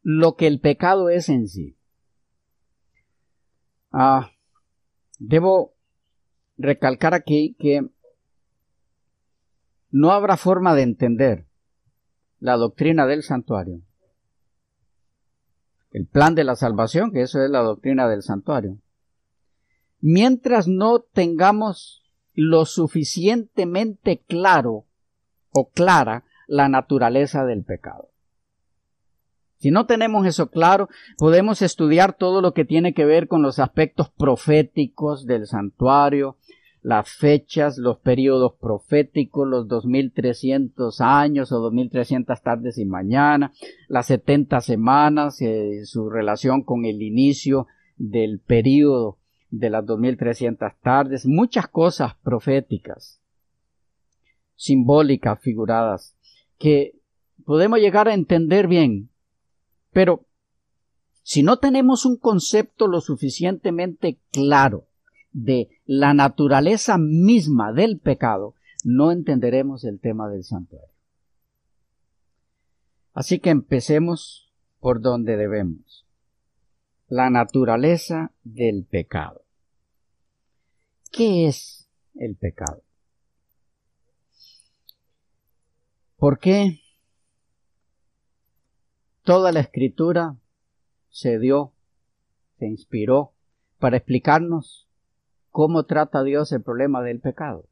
Lo 0.01 0.36
que 0.36 0.48
el 0.48 0.60
pecado 0.60 1.10
es 1.10 1.29
en 1.29 1.48
sí. 1.48 1.77
Ah, 3.91 4.31
debo 5.20 5.75
recalcar 6.57 7.14
aquí 7.14 7.55
que 7.59 7.87
no 9.92 10.11
habrá 10.11 10.37
forma 10.37 10.74
de 10.75 10.83
entender 10.83 11.46
la 12.40 12.55
doctrina 12.55 13.05
del 13.05 13.24
santuario. 13.24 13.81
El 15.92 16.07
plan 16.07 16.35
de 16.35 16.46
la 16.46 16.55
salvación, 16.55 17.11
que 17.11 17.22
eso 17.22 17.44
es 17.44 17.50
la 17.50 17.59
doctrina 17.59 18.07
del 18.07 18.24
santuario. 18.24 18.77
Mientras 20.00 20.68
no 20.68 21.01
tengamos 21.01 22.01
lo 22.33 22.66
suficientemente 22.66 24.24
claro 24.25 24.85
o 25.51 25.70
clara 25.70 26.24
la 26.48 26.70
naturaleza 26.70 27.46
del 27.46 27.64
pecado. 27.64 28.11
Si 29.62 29.70
no 29.70 29.86
tenemos 29.86 30.26
eso 30.26 30.50
claro, 30.50 30.90
podemos 31.20 31.62
estudiar 31.62 32.14
todo 32.18 32.42
lo 32.42 32.52
que 32.56 32.66
tiene 32.66 32.96
que 32.96 33.06
ver 33.06 33.28
con 33.28 33.44
los 33.44 33.60
aspectos 33.60 34.10
proféticos 34.10 35.28
del 35.28 35.46
santuario, 35.46 36.38
las 36.82 37.12
fechas, 37.12 37.78
los 37.78 38.00
periodos 38.00 38.54
proféticos, 38.60 39.48
los 39.48 39.68
2300 39.68 41.00
años 41.02 41.52
o 41.52 41.60
2300 41.60 42.42
tardes 42.42 42.80
y 42.80 42.86
mañana, 42.86 43.54
las 43.88 44.08
70 44.08 44.62
semanas, 44.62 45.40
eh, 45.42 45.86
su 45.86 46.10
relación 46.10 46.64
con 46.64 46.86
el 46.86 47.04
inicio 47.04 47.68
del 47.98 48.40
periodo 48.40 49.20
de 49.52 49.70
las 49.70 49.86
2300 49.86 50.72
tardes, 50.82 51.28
muchas 51.28 51.68
cosas 51.68 52.16
proféticas, 52.24 53.22
simbólicas, 54.56 55.40
figuradas, 55.40 56.16
que 56.58 56.96
podemos 57.46 57.78
llegar 57.78 58.08
a 58.08 58.16
entender 58.16 58.68
bien, 58.68 59.11
pero 59.92 60.25
si 61.24 61.44
no 61.44 61.60
tenemos 61.60 62.06
un 62.06 62.18
concepto 62.18 62.88
lo 62.88 63.01
suficientemente 63.01 64.20
claro 64.32 64.88
de 65.32 65.70
la 65.86 66.14
naturaleza 66.14 66.98
misma 66.98 67.72
del 67.74 68.00
pecado, 68.00 68.56
no 68.84 69.12
entenderemos 69.12 69.84
el 69.84 70.00
tema 70.00 70.30
del 70.30 70.44
santuario. 70.44 70.90
Así 73.14 73.40
que 73.40 73.50
empecemos 73.50 74.51
por 74.80 75.01
donde 75.01 75.38
debemos. 75.38 76.06
La 77.08 77.30
naturaleza 77.30 78.32
del 78.44 78.86
pecado. 78.86 79.44
¿Qué 81.12 81.48
es 81.48 81.90
el 82.16 82.36
pecado? 82.36 82.82
¿Por 86.16 86.40
qué 86.40 86.80
toda 89.31 89.53
la 89.53 89.61
escritura 89.61 90.35
se 91.07 91.39
dio, 91.39 91.72
se 92.59 92.67
inspiró 92.67 93.31
para 93.79 93.96
explicarnos 93.96 94.89
cómo 95.51 95.85
trata 95.85 96.22
Dios 96.22 96.51
el 96.51 96.61
problema 96.61 97.01
del 97.01 97.22
pecado. 97.22 97.70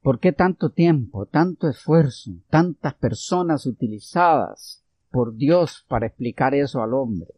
¿Por 0.00 0.18
qué 0.18 0.32
tanto 0.32 0.70
tiempo, 0.70 1.26
tanto 1.26 1.68
esfuerzo, 1.68 2.30
tantas 2.48 2.94
personas 2.94 3.66
utilizadas 3.66 4.82
por 5.10 5.36
Dios 5.36 5.84
para 5.88 6.06
explicar 6.06 6.54
eso 6.54 6.82
al 6.82 6.94
hombre? 6.94 7.34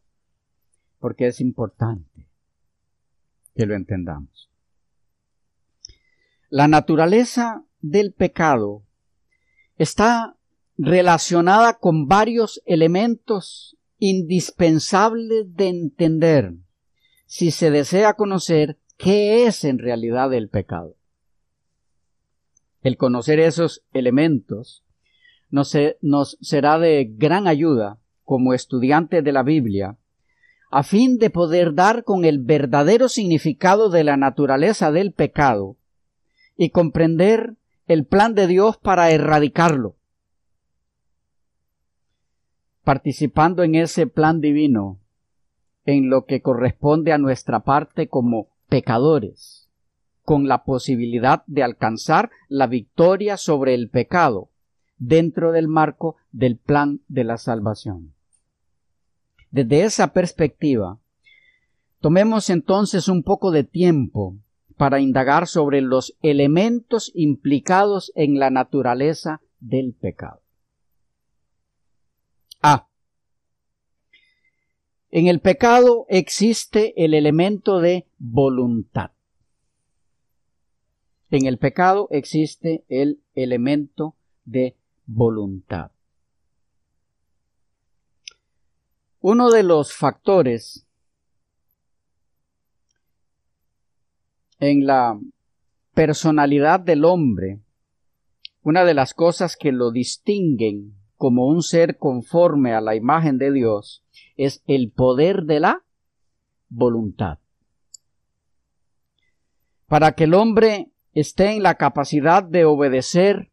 Porque 1.00 1.26
es 1.26 1.40
importante 1.40 2.28
que 3.56 3.66
lo 3.66 3.74
entendamos. 3.74 4.48
La 6.50 6.68
naturaleza 6.68 7.64
del 7.80 8.12
pecado 8.12 8.84
está 9.76 10.36
relacionada 10.78 11.78
con 11.78 12.06
varios 12.06 12.62
elementos 12.64 13.76
indispensables 13.98 15.54
de 15.54 15.68
entender 15.68 16.54
si 17.26 17.50
se 17.50 17.70
desea 17.72 18.14
conocer 18.14 18.78
qué 18.96 19.46
es 19.46 19.64
en 19.64 19.78
realidad 19.78 20.32
el 20.32 20.48
pecado. 20.48 20.96
El 22.80 22.96
conocer 22.96 23.40
esos 23.40 23.84
elementos 23.92 24.84
nos, 25.50 25.76
será 26.40 26.78
de 26.78 27.10
gran 27.10 27.48
ayuda 27.48 27.98
como 28.22 28.54
estudiantes 28.54 29.24
de 29.24 29.32
la 29.32 29.42
Biblia 29.42 29.98
a 30.70 30.82
fin 30.82 31.18
de 31.18 31.30
poder 31.30 31.74
dar 31.74 32.04
con 32.04 32.24
el 32.24 32.38
verdadero 32.38 33.08
significado 33.08 33.88
de 33.88 34.04
la 34.04 34.16
naturaleza 34.16 34.92
del 34.92 35.12
pecado 35.12 35.76
y 36.56 36.70
comprender 36.70 37.56
el 37.86 38.04
plan 38.04 38.34
de 38.34 38.46
Dios 38.46 38.76
para 38.76 39.10
erradicarlo. 39.10 39.97
Participando 42.88 43.64
en 43.64 43.74
ese 43.74 44.06
plan 44.06 44.40
divino, 44.40 44.98
en 45.84 46.08
lo 46.08 46.24
que 46.24 46.40
corresponde 46.40 47.12
a 47.12 47.18
nuestra 47.18 47.60
parte 47.60 48.08
como 48.08 48.48
pecadores, 48.70 49.68
con 50.22 50.48
la 50.48 50.64
posibilidad 50.64 51.44
de 51.46 51.62
alcanzar 51.62 52.30
la 52.48 52.66
victoria 52.66 53.36
sobre 53.36 53.74
el 53.74 53.90
pecado 53.90 54.48
dentro 54.96 55.52
del 55.52 55.68
marco 55.68 56.16
del 56.32 56.56
plan 56.56 57.02
de 57.08 57.24
la 57.24 57.36
salvación. 57.36 58.14
Desde 59.50 59.82
esa 59.82 60.14
perspectiva, 60.14 60.98
tomemos 62.00 62.48
entonces 62.48 63.06
un 63.08 63.22
poco 63.22 63.50
de 63.50 63.64
tiempo 63.64 64.38
para 64.78 64.98
indagar 64.98 65.46
sobre 65.46 65.82
los 65.82 66.16
elementos 66.22 67.12
implicados 67.14 68.12
en 68.14 68.38
la 68.38 68.48
naturaleza 68.48 69.42
del 69.60 69.92
pecado. 69.92 70.40
A. 72.60 72.88
En 75.10 75.26
el 75.26 75.40
pecado 75.40 76.06
existe 76.08 76.92
el 77.02 77.14
elemento 77.14 77.80
de 77.80 78.06
voluntad. 78.18 79.12
En 81.30 81.46
el 81.46 81.58
pecado 81.58 82.08
existe 82.10 82.84
el 82.88 83.22
elemento 83.34 84.16
de 84.44 84.76
voluntad. 85.06 85.90
Uno 89.20 89.50
de 89.50 89.62
los 89.62 89.92
factores 89.92 90.86
en 94.60 94.86
la 94.86 95.18
personalidad 95.94 96.80
del 96.80 97.04
hombre, 97.04 97.60
una 98.62 98.84
de 98.84 98.94
las 98.94 99.14
cosas 99.14 99.56
que 99.56 99.72
lo 99.72 99.90
distinguen 99.90 100.97
como 101.18 101.48
un 101.48 101.62
ser 101.62 101.98
conforme 101.98 102.72
a 102.72 102.80
la 102.80 102.94
imagen 102.94 103.38
de 103.38 103.52
Dios, 103.52 104.04
es 104.36 104.62
el 104.66 104.92
poder 104.92 105.42
de 105.42 105.60
la 105.60 105.84
voluntad. 106.68 107.40
Para 109.88 110.12
que 110.12 110.24
el 110.24 110.34
hombre 110.34 110.92
esté 111.12 111.56
en 111.56 111.64
la 111.64 111.74
capacidad 111.74 112.44
de 112.44 112.64
obedecer 112.64 113.50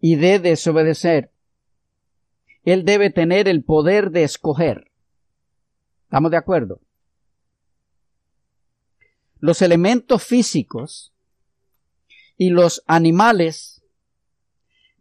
y 0.00 0.14
de 0.14 0.38
desobedecer, 0.38 1.32
él 2.64 2.84
debe 2.84 3.10
tener 3.10 3.48
el 3.48 3.64
poder 3.64 4.12
de 4.12 4.22
escoger. 4.22 4.92
¿Estamos 6.04 6.30
de 6.30 6.36
acuerdo? 6.36 6.80
Los 9.40 9.60
elementos 9.60 10.22
físicos 10.22 11.12
y 12.36 12.50
los 12.50 12.84
animales 12.86 13.81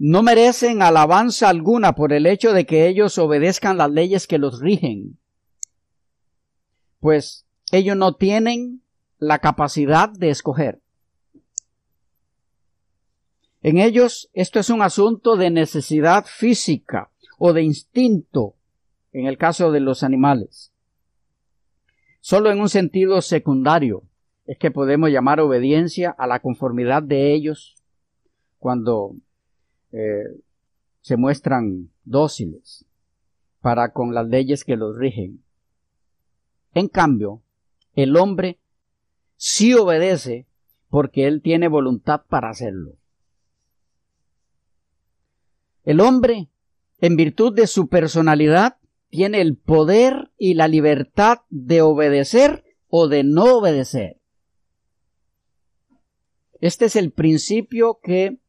no 0.04 0.24
merecen 0.24 0.82
alabanza 0.82 1.48
alguna 1.48 1.94
por 1.94 2.12
el 2.12 2.26
hecho 2.26 2.54
de 2.54 2.66
que 2.66 2.88
ellos 2.88 3.20
obedezcan 3.20 3.78
las 3.78 3.92
leyes 3.92 4.26
que 4.26 4.40
los 4.40 4.60
rigen, 4.60 5.20
pues 7.00 7.46
ellos 7.72 7.96
no 7.96 8.16
tienen 8.16 8.82
la 9.20 9.38
capacidad 9.38 10.10
de 10.10 10.32
escoger. 10.32 10.82
En 13.62 13.78
ellos 13.78 14.32
esto 14.34 14.60
es 14.60 14.72
un 14.72 14.82
asunto 14.82 15.36
de 15.36 15.52
necesidad 15.52 16.26
física 16.26 17.12
o 17.38 17.54
de 17.54 17.62
instinto 17.62 18.56
en 19.12 19.28
el 19.28 19.38
caso 19.38 19.72
de 19.72 19.82
los 19.82 20.02
animales. 20.02 20.74
Solo 22.22 22.50
en 22.50 22.60
un 22.60 22.70
sentido 22.70 23.22
secundario 23.22 24.02
es 24.48 24.58
que 24.58 24.72
podemos 24.72 25.12
llamar 25.12 25.40
obediencia 25.42 26.10
a 26.10 26.26
la 26.26 26.40
conformidad 26.40 27.04
de 27.04 27.36
ellos 27.36 27.76
cuando 28.58 29.14
eh, 29.92 30.24
se 31.02 31.18
muestran 31.18 31.92
dóciles 32.04 32.86
para 33.60 33.92
con 33.92 34.14
las 34.14 34.28
leyes 34.28 34.64
que 34.64 34.76
los 34.76 34.98
rigen. 34.98 35.44
En 36.74 36.88
cambio, 36.88 37.42
el 37.94 38.16
hombre 38.16 38.60
sí 39.36 39.74
obedece 39.74 40.48
porque 40.90 41.28
él 41.28 41.42
tiene 41.42 41.68
voluntad 41.68 42.24
para 42.28 42.50
hacerlo. 42.50 42.98
El 45.84 46.00
hombre, 46.00 46.50
en 47.00 47.16
virtud 47.16 47.56
de 47.56 47.68
su 47.68 47.88
personalidad, 47.88 48.78
tiene 49.10 49.42
el 49.42 49.58
poder 49.58 50.32
y 50.38 50.54
la 50.54 50.68
libertad 50.68 51.40
de 51.50 51.82
obedecer 51.82 52.64
o 52.88 53.08
de 53.08 53.24
no 53.24 53.58
obedecer. 53.58 54.22
Este 56.60 56.86
es 56.86 56.96
el 56.96 57.12
principio 57.12 58.00
que 58.04 58.41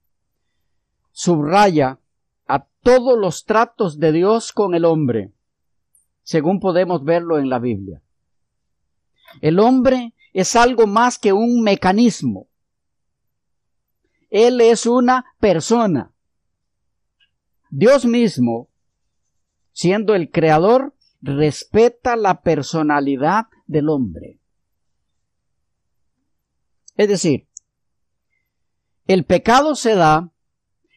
subraya 1.13 2.01
a 2.47 2.67
todos 2.83 3.19
los 3.19 3.45
tratos 3.45 3.99
de 3.99 4.13
Dios 4.13 4.53
con 4.53 4.75
el 4.75 4.85
hombre, 4.85 5.33
según 6.23 6.61
podemos 6.61 7.05
verlo 7.05 7.39
en 7.39 7.49
la 7.49 7.59
Biblia. 7.59 8.03
El 9.41 9.59
hombre 9.59 10.15
es 10.33 10.57
algo 10.57 10.87
más 10.87 11.19
que 11.19 11.33
un 11.33 11.63
mecanismo. 11.63 12.49
Él 14.31 14.61
es 14.61 14.87
una 14.87 15.27
persona. 15.39 16.13
Dios 17.71 18.05
mismo, 18.05 18.69
siendo 19.73 20.15
el 20.15 20.31
creador, 20.31 20.95
respeta 21.21 22.17
la 22.17 22.43
personalidad 22.43 23.47
del 23.67 23.89
hombre. 23.89 24.39
Es 26.97 27.09
decir, 27.09 27.49
el 29.07 29.25
pecado 29.25 29.75
se 29.75 29.95
da 29.95 30.32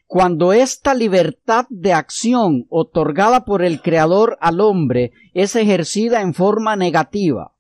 cuando 0.08 0.54
esta 0.54 0.94
libertad 0.94 1.66
de 1.70 1.94
acción 1.94 2.66
otorgada 2.70 3.46
por 3.46 3.64
el 3.64 3.82
Creador 3.82 4.38
al 4.40 4.62
hombre 4.62 5.12
es 5.34 5.56
ejercida 5.56 6.22
en 6.22 6.34
forma 6.34 6.76
negativa, 6.76 7.54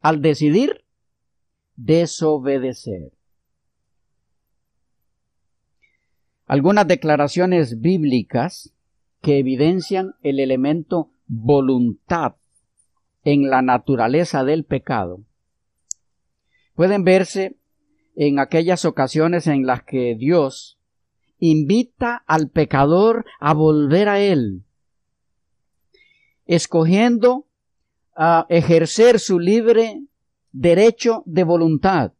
al 0.00 0.22
decidir 0.22 0.84
desobedecer. 1.76 3.12
Algunas 6.46 6.86
declaraciones 6.86 7.80
bíblicas 7.80 8.72
que 9.20 9.38
evidencian 9.38 10.14
el 10.22 10.40
elemento 10.40 11.10
voluntad 11.26 12.36
en 13.24 13.50
la 13.50 13.60
naturaleza 13.62 14.44
del 14.44 14.64
pecado 14.64 15.24
pueden 16.76 17.04
verse 17.04 17.56
en 18.14 18.38
aquellas 18.38 18.84
ocasiones 18.84 19.48
en 19.48 19.66
las 19.66 19.82
que 19.82 20.14
Dios 20.14 20.75
invita 21.38 22.24
al 22.26 22.50
pecador 22.50 23.26
a 23.40 23.54
volver 23.54 24.08
a 24.08 24.20
Él, 24.20 24.64
escogiendo 26.44 27.46
a 28.14 28.46
ejercer 28.48 29.20
su 29.20 29.38
libre 29.38 30.02
derecho 30.52 31.22
de 31.26 31.44
voluntad. 31.44 32.12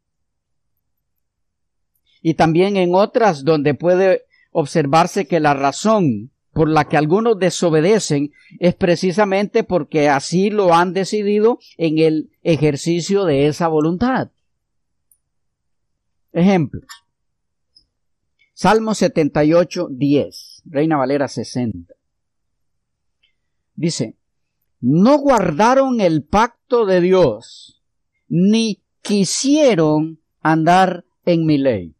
Y 2.20 2.34
también 2.34 2.76
en 2.76 2.94
otras 2.94 3.44
donde 3.44 3.74
puede 3.74 4.24
observarse 4.50 5.26
que 5.26 5.40
la 5.40 5.54
razón 5.54 6.30
por 6.52 6.70
la 6.70 6.88
que 6.88 6.96
algunos 6.96 7.38
desobedecen 7.38 8.32
es 8.58 8.74
precisamente 8.74 9.62
porque 9.62 10.08
así 10.08 10.48
lo 10.48 10.74
han 10.74 10.94
decidido 10.94 11.58
en 11.76 11.98
el 11.98 12.30
ejercicio 12.42 13.26
de 13.26 13.46
esa 13.46 13.68
voluntad. 13.68 14.30
Ejemplos. 16.32 17.05
Salmo 18.58 18.94
78, 18.94 19.88
10, 19.90 20.62
Reina 20.64 20.96
Valera 20.96 21.28
60. 21.28 21.92
Dice, 23.74 24.16
no 24.80 25.18
guardaron 25.18 26.00
el 26.00 26.24
pacto 26.24 26.86
de 26.86 27.02
Dios, 27.02 27.82
ni 28.28 28.82
quisieron 29.02 30.22
andar 30.40 31.04
en 31.26 31.44
mi 31.44 31.58
ley. 31.58 31.96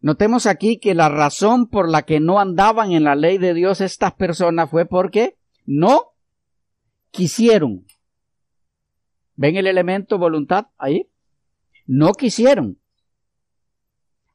Notemos 0.00 0.46
aquí 0.46 0.78
que 0.78 0.94
la 0.94 1.10
razón 1.10 1.68
por 1.68 1.86
la 1.86 2.06
que 2.06 2.18
no 2.18 2.40
andaban 2.40 2.92
en 2.92 3.04
la 3.04 3.14
ley 3.14 3.36
de 3.36 3.52
Dios 3.52 3.82
estas 3.82 4.14
personas 4.14 4.70
fue 4.70 4.86
porque 4.86 5.36
no 5.66 6.14
quisieron. 7.10 7.84
¿Ven 9.34 9.56
el 9.56 9.66
elemento 9.66 10.16
voluntad 10.16 10.68
ahí? 10.78 11.10
no 11.90 12.12
quisieron. 12.12 12.79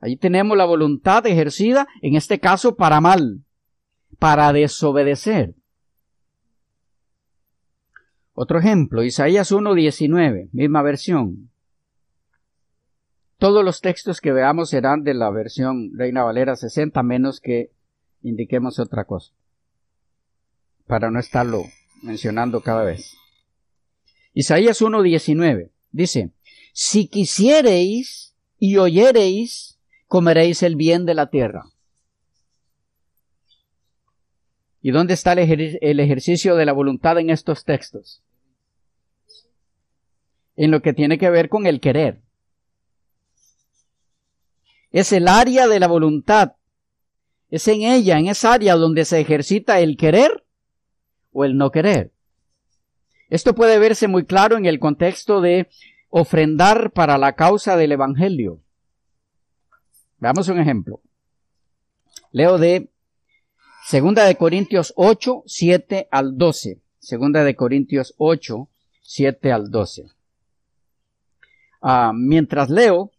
Allí 0.05 0.17
tenemos 0.17 0.55
la 0.55 0.65
voluntad 0.65 1.25
ejercida, 1.25 1.87
en 2.03 2.15
este 2.15 2.39
caso 2.39 2.75
para 2.75 3.01
mal, 3.01 3.43
para 4.19 4.53
desobedecer. 4.53 5.55
Otro 8.35 8.59
ejemplo, 8.59 9.03
Isaías 9.03 9.51
1.19, 9.51 10.49
misma 10.51 10.83
versión. 10.83 11.49
Todos 13.39 13.65
los 13.65 13.81
textos 13.81 14.21
que 14.21 14.31
veamos 14.31 14.69
serán 14.69 15.01
de 15.01 15.15
la 15.15 15.31
versión 15.31 15.89
Reina 15.97 16.23
Valera 16.23 16.55
60, 16.55 17.01
menos 17.01 17.41
que 17.41 17.71
indiquemos 18.21 18.77
otra 18.77 19.05
cosa, 19.05 19.33
para 20.85 21.09
no 21.09 21.19
estarlo 21.19 21.63
mencionando 22.03 22.61
cada 22.61 22.83
vez. 22.83 23.17
Isaías 24.35 24.83
1.19 24.83 25.71
dice, 25.91 26.31
si 26.73 27.07
quisiereis 27.07 28.35
y 28.59 28.77
oyereis, 28.77 29.74
comeréis 30.07 30.63
el 30.63 30.75
bien 30.75 31.05
de 31.05 31.13
la 31.13 31.29
tierra. 31.29 31.65
¿Y 34.81 34.91
dónde 34.91 35.15
está 35.15 35.33
el, 35.33 35.99
ejercicio 35.99 36.55
de 36.55 36.63
la 36.63 36.71
voluntad 36.71 37.17
en 37.17 37.31
estos 37.31 37.65
textos? 37.65 38.21
En 40.55 40.69
lo 40.69 40.83
que 40.83 40.93
tiene 40.93 41.17
que 41.17 41.29
ver 41.31 41.49
con 41.49 41.65
el 41.65 41.79
querer. 41.79 42.21
Es 44.91 45.11
el 45.11 45.27
área 45.27 45.67
de 45.67 45.79
la 45.79 45.87
voluntad. 45.87 46.53
Es 47.49 47.67
en 47.67 47.81
ella, 47.81 48.19
en 48.19 48.27
esa 48.27 48.53
área 48.53 48.75
donde 48.75 49.05
se 49.05 49.19
ejercita 49.19 49.79
el 49.79 49.97
querer 49.97 50.45
o 51.31 51.45
el 51.45 51.57
no 51.57 51.71
querer. 51.71 52.11
Esto 53.29 53.55
puede 53.55 53.79
verse 53.79 54.07
muy 54.07 54.23
claro 54.25 54.55
en 54.55 54.67
el 54.67 54.79
contexto 54.79 55.41
de 55.41 55.67
ofrendar 56.09 56.91
para 56.91 57.17
la 57.17 57.33
causa 57.33 57.75
del 57.75 57.91
Evangelio. 57.91 58.61
Veamos 60.17 60.47
un 60.47 60.59
ejemplo. 60.59 61.01
Leo 62.31 62.57
de 62.57 62.89
Segunda 63.85 64.25
de 64.25 64.35
Corintios 64.35 64.93
8, 64.95 65.43
7 65.45 66.07
al 66.09 66.37
12. 66.39 66.81
Segunda 66.97 67.43
de 67.43 67.55
Corintios 67.55 68.15
8, 68.17 68.67
7 69.03 69.51
al 69.51 69.69
12. 69.69 70.07
Ah, 71.81 72.11
mientras 72.15 72.71
leo, 72.71 73.11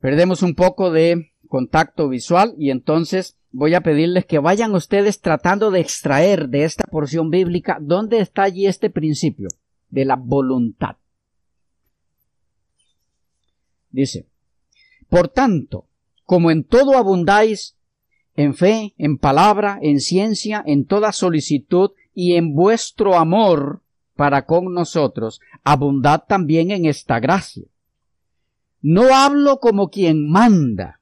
perdemos 0.00 0.42
un 0.42 0.56
poco 0.56 0.90
de 0.90 1.30
contacto 1.48 2.08
visual 2.08 2.54
y 2.58 2.70
entonces 2.70 3.36
voy 3.52 3.74
a 3.74 3.82
pedirles 3.82 4.26
que 4.26 4.40
vayan 4.40 4.74
ustedes 4.74 5.20
tratando 5.20 5.70
de 5.70 5.78
extraer 5.78 6.48
de 6.48 6.64
esta 6.64 6.82
porción 6.90 7.30
bíblica 7.30 7.78
dónde 7.80 8.18
está 8.18 8.42
allí 8.42 8.66
este 8.66 8.90
principio 8.90 9.48
de 9.88 10.04
la 10.04 10.16
voluntad. 10.16 10.96
Dice, 13.90 14.26
por 15.08 15.28
tanto, 15.28 15.86
como 16.30 16.52
en 16.52 16.62
todo 16.62 16.96
abundáis, 16.96 17.76
en 18.36 18.54
fe, 18.54 18.94
en 18.98 19.18
palabra, 19.18 19.80
en 19.82 19.98
ciencia, 19.98 20.62
en 20.64 20.86
toda 20.86 21.10
solicitud 21.10 21.90
y 22.14 22.36
en 22.36 22.54
vuestro 22.54 23.16
amor 23.16 23.82
para 24.14 24.46
con 24.46 24.72
nosotros, 24.72 25.40
abundad 25.64 26.22
también 26.28 26.70
en 26.70 26.84
esta 26.84 27.18
gracia. 27.18 27.64
No 28.80 29.12
hablo 29.12 29.58
como 29.58 29.90
quien 29.90 30.30
manda, 30.30 31.00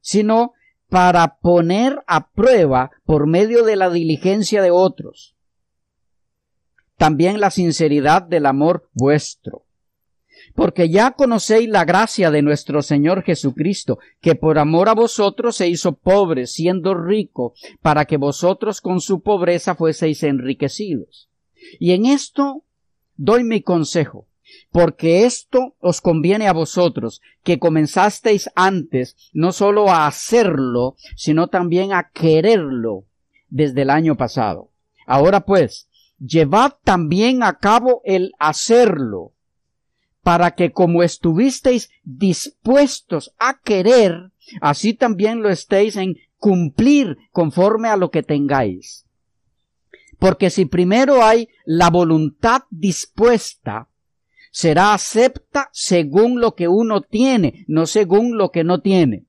sino 0.00 0.52
para 0.88 1.38
poner 1.38 2.04
a 2.06 2.28
prueba 2.30 2.92
por 3.04 3.26
medio 3.26 3.64
de 3.64 3.74
la 3.74 3.90
diligencia 3.90 4.62
de 4.62 4.70
otros, 4.70 5.34
también 6.96 7.40
la 7.40 7.50
sinceridad 7.50 8.22
del 8.22 8.46
amor 8.46 8.88
vuestro. 8.92 9.65
Porque 10.56 10.88
ya 10.88 11.12
conocéis 11.12 11.68
la 11.68 11.84
gracia 11.84 12.30
de 12.32 12.42
nuestro 12.42 12.82
Señor 12.82 13.22
Jesucristo, 13.22 13.98
que 14.20 14.34
por 14.34 14.58
amor 14.58 14.88
a 14.88 14.94
vosotros 14.94 15.54
se 15.56 15.68
hizo 15.68 15.92
pobre, 15.92 16.46
siendo 16.46 16.94
rico, 16.94 17.54
para 17.82 18.06
que 18.06 18.16
vosotros 18.16 18.80
con 18.80 19.00
su 19.00 19.20
pobreza 19.20 19.76
fueseis 19.76 20.24
enriquecidos. 20.24 21.28
Y 21.78 21.92
en 21.92 22.06
esto 22.06 22.64
doy 23.16 23.44
mi 23.44 23.60
consejo 23.60 24.26
porque 24.70 25.24
esto 25.24 25.74
os 25.80 26.00
conviene 26.00 26.48
a 26.48 26.52
vosotros, 26.52 27.20
que 27.42 27.58
comenzasteis 27.58 28.50
antes 28.54 29.16
no 29.32 29.52
sólo 29.52 29.88
a 29.88 30.06
hacerlo, 30.06 30.96
sino 31.16 31.48
también 31.48 31.92
a 31.92 32.10
quererlo 32.10 33.06
desde 33.48 33.82
el 33.82 33.90
año 33.90 34.16
pasado. 34.16 34.70
Ahora 35.06 35.40
pues, 35.44 35.88
llevad 36.18 36.74
también 36.84 37.42
a 37.42 37.58
cabo 37.58 38.02
el 38.04 38.32
hacerlo, 38.38 39.32
para 40.26 40.56
que 40.56 40.72
como 40.72 41.04
estuvisteis 41.04 41.88
dispuestos 42.02 43.32
a 43.38 43.60
querer, 43.60 44.32
así 44.60 44.92
también 44.92 45.40
lo 45.40 45.50
estéis 45.50 45.94
en 45.94 46.16
cumplir 46.36 47.16
conforme 47.30 47.88
a 47.90 47.96
lo 47.96 48.10
que 48.10 48.24
tengáis. 48.24 49.06
Porque 50.18 50.50
si 50.50 50.64
primero 50.64 51.22
hay 51.22 51.48
la 51.64 51.90
voluntad 51.90 52.62
dispuesta, 52.70 53.88
será 54.50 54.94
acepta 54.94 55.70
según 55.72 56.40
lo 56.40 56.56
que 56.56 56.66
uno 56.66 57.02
tiene, 57.02 57.64
no 57.68 57.86
según 57.86 58.36
lo 58.36 58.50
que 58.50 58.64
no 58.64 58.80
tiene. 58.80 59.26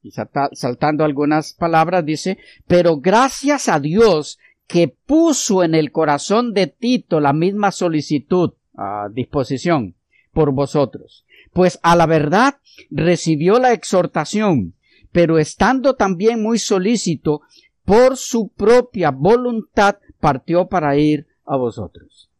Y 0.00 0.12
saltando 0.12 1.04
algunas 1.04 1.52
palabras 1.52 2.06
dice, 2.06 2.38
pero 2.66 2.96
gracias 3.00 3.68
a 3.68 3.80
Dios 3.80 4.38
que 4.66 4.88
puso 4.88 5.62
en 5.62 5.74
el 5.74 5.92
corazón 5.92 6.54
de 6.54 6.68
Tito 6.68 7.20
la 7.20 7.34
misma 7.34 7.70
solicitud 7.70 8.54
a 8.80 9.08
disposición 9.12 9.94
por 10.32 10.52
vosotros. 10.52 11.26
Pues 11.52 11.78
a 11.82 11.94
la 11.96 12.06
verdad 12.06 12.56
recibió 12.90 13.58
la 13.58 13.72
exhortación, 13.72 14.74
pero 15.12 15.38
estando 15.38 15.96
también 15.96 16.42
muy 16.42 16.58
solícito, 16.58 17.42
por 17.84 18.16
su 18.16 18.48
propia 18.48 19.10
voluntad 19.10 19.96
partió 20.18 20.68
para 20.68 20.96
ir 20.96 21.26
a 21.44 21.56
vosotros. 21.56 22.30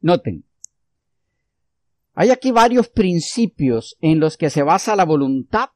Noten, 0.00 0.44
hay 2.14 2.30
aquí 2.30 2.50
varios 2.50 2.88
principios 2.88 3.96
en 4.00 4.20
los 4.20 4.36
que 4.36 4.48
se 4.48 4.62
basa 4.62 4.96
la 4.96 5.04
voluntad 5.04 5.70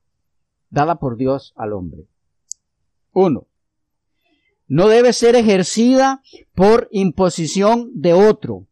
dada 0.70 0.94
por 1.00 1.16
Dios 1.16 1.52
al 1.56 1.74
hombre. 1.74 2.06
Uno, 3.12 3.46
no 4.70 4.86
debe 4.86 5.12
ser 5.12 5.34
ejercida 5.34 6.22
por 6.54 6.88
imposición 6.92 7.90
de 7.92 8.12
otro. 8.12 8.66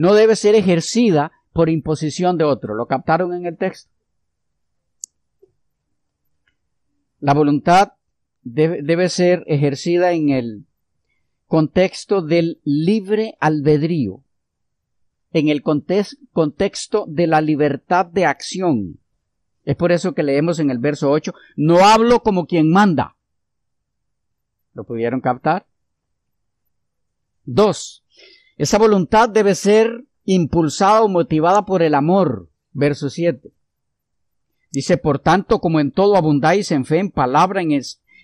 No 0.00 0.14
debe 0.14 0.34
ser 0.34 0.54
ejercida 0.54 1.30
por 1.52 1.68
imposición 1.68 2.38
de 2.38 2.44
otro. 2.44 2.74
¿Lo 2.74 2.86
captaron 2.86 3.34
en 3.34 3.44
el 3.44 3.58
texto? 3.58 3.92
La 7.18 7.34
voluntad 7.34 7.92
debe, 8.40 9.10
ser 9.10 9.44
ejercida 9.46 10.12
en 10.12 10.30
el 10.30 10.64
contexto 11.44 12.22
del 12.22 12.62
libre 12.64 13.36
albedrío 13.40 14.24
en 15.32 15.48
el 15.50 15.62
contexto 15.62 17.04
de 17.06 17.26
la 17.26 17.42
libertad 17.42 18.06
de 18.06 18.24
acción. 18.24 19.00
Es 19.66 19.76
por 19.76 19.92
eso 19.92 20.14
que 20.14 20.22
leemos 20.22 20.60
en 20.60 20.70
el 20.70 20.78
verso 20.78 21.10
8, 21.10 21.34
no 21.56 21.84
hablo 21.84 22.22
como 22.22 22.46
quien 22.46 22.70
manda. 22.70 23.16
¿Lo 24.72 24.84
pudieron 24.84 25.20
captar? 25.20 25.66
Dos, 27.44 28.02
esa 28.62 28.78
voluntad 28.78 29.28
debe 29.28 29.54
ser 29.54 30.04
impulsada 30.24 31.02
o 31.02 31.08
motivada 31.08 31.64
por 31.64 31.82
el 31.82 31.94
amor. 31.94 32.50
Verso 32.72 33.10
7. 33.10 33.52
Dice, 34.70 34.96
por 34.96 35.18
tanto, 35.18 35.60
como 35.60 35.80
en 35.80 35.90
todo 35.90 36.16
abundáis 36.16 36.70
en 36.70 36.84
fe, 36.84 36.98
en 36.98 37.10
palabra, 37.10 37.62
en, 37.62 37.72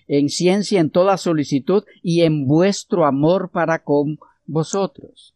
en 0.07 0.29
ciencia, 0.29 0.79
en 0.79 0.89
toda 0.89 1.17
solicitud 1.17 1.83
y 2.01 2.21
en 2.21 2.47
vuestro 2.47 3.05
amor 3.05 3.51
para 3.51 3.83
con 3.83 4.19
vosotros 4.45 5.33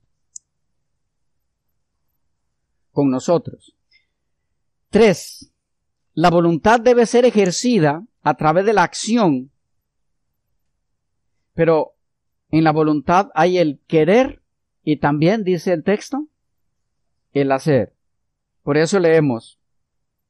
con 2.91 3.09
nosotros. 3.09 3.75
Tres, 4.89 5.51
la 6.13 6.29
voluntad 6.29 6.79
debe 6.79 7.05
ser 7.05 7.25
ejercida 7.25 8.05
a 8.21 8.35
través 8.35 8.65
de 8.65 8.73
la 8.73 8.83
acción, 8.83 9.51
pero 11.53 11.95
en 12.49 12.63
la 12.63 12.71
voluntad 12.71 13.29
hay 13.33 13.57
el 13.57 13.79
querer 13.87 14.40
y 14.83 14.97
también 14.97 15.43
dice 15.43 15.73
el 15.73 15.83
texto, 15.83 16.27
el 17.33 17.51
hacer. 17.51 17.93
Por 18.63 18.77
eso 18.77 18.99
leemos, 18.99 19.59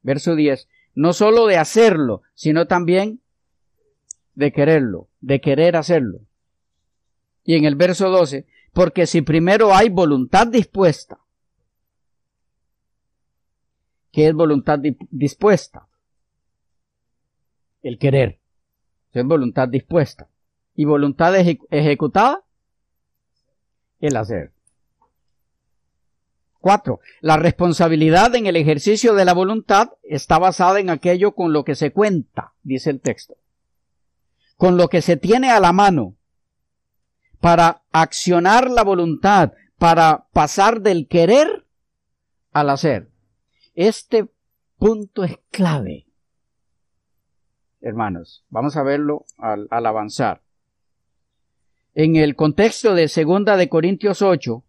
verso 0.02 0.34
10, 0.34 0.68
no 0.94 1.12
solo 1.12 1.46
de 1.46 1.58
hacerlo, 1.58 2.22
sino 2.34 2.66
también 2.66 3.20
de 4.34 4.52
quererlo, 4.52 5.08
de 5.20 5.40
querer 5.40 5.76
hacerlo. 5.76 6.20
Y 7.44 7.56
en 7.56 7.64
el 7.64 7.74
verso 7.74 8.10
12, 8.10 8.46
porque 8.72 9.06
si 9.06 9.22
primero 9.22 9.74
hay 9.74 9.88
voluntad 9.88 10.46
dispuesta, 10.46 11.22
que 14.12 14.28
es 14.28 14.34
voluntad 14.34 14.78
dispuesta. 15.10 15.88
El 17.80 17.98
querer. 17.98 18.38
Es 19.12 19.24
voluntad 19.24 19.68
dispuesta. 19.68 20.28
Y 20.74 20.84
voluntad 20.84 21.34
ejecutada. 21.36 22.44
El 24.02 24.16
hacer. 24.16 24.52
Cuatro. 26.60 27.00
La 27.22 27.38
responsabilidad 27.38 28.34
en 28.34 28.46
el 28.46 28.56
ejercicio 28.56 29.14
de 29.14 29.24
la 29.24 29.32
voluntad 29.32 29.92
está 30.02 30.38
basada 30.38 30.78
en 30.80 30.90
aquello 30.90 31.34
con 31.34 31.54
lo 31.54 31.64
que 31.64 31.74
se 31.74 31.92
cuenta, 31.92 32.52
dice 32.62 32.90
el 32.90 33.00
texto. 33.00 33.36
Con 34.58 34.76
lo 34.76 34.88
que 34.88 35.00
se 35.00 35.16
tiene 35.16 35.50
a 35.50 35.58
la 35.58 35.72
mano 35.72 36.16
para 37.40 37.82
accionar 37.90 38.70
la 38.70 38.84
voluntad, 38.84 39.52
para 39.78 40.28
pasar 40.32 40.80
del 40.82 41.08
querer 41.08 41.66
al 42.52 42.70
hacer. 42.70 43.10
Este 43.74 44.28
punto 44.78 45.24
es 45.24 45.38
clave. 45.50 46.06
Hermanos, 47.80 48.44
vamos 48.48 48.76
a 48.76 48.82
verlo 48.82 49.24
al, 49.38 49.68
avanzar. 49.70 50.42
En 51.94 52.16
el 52.16 52.36
contexto 52.36 52.94
de 52.94 53.08
Segunda 53.08 53.56
de 53.56 53.68
Corintios 53.68 54.22
8, 54.22 54.64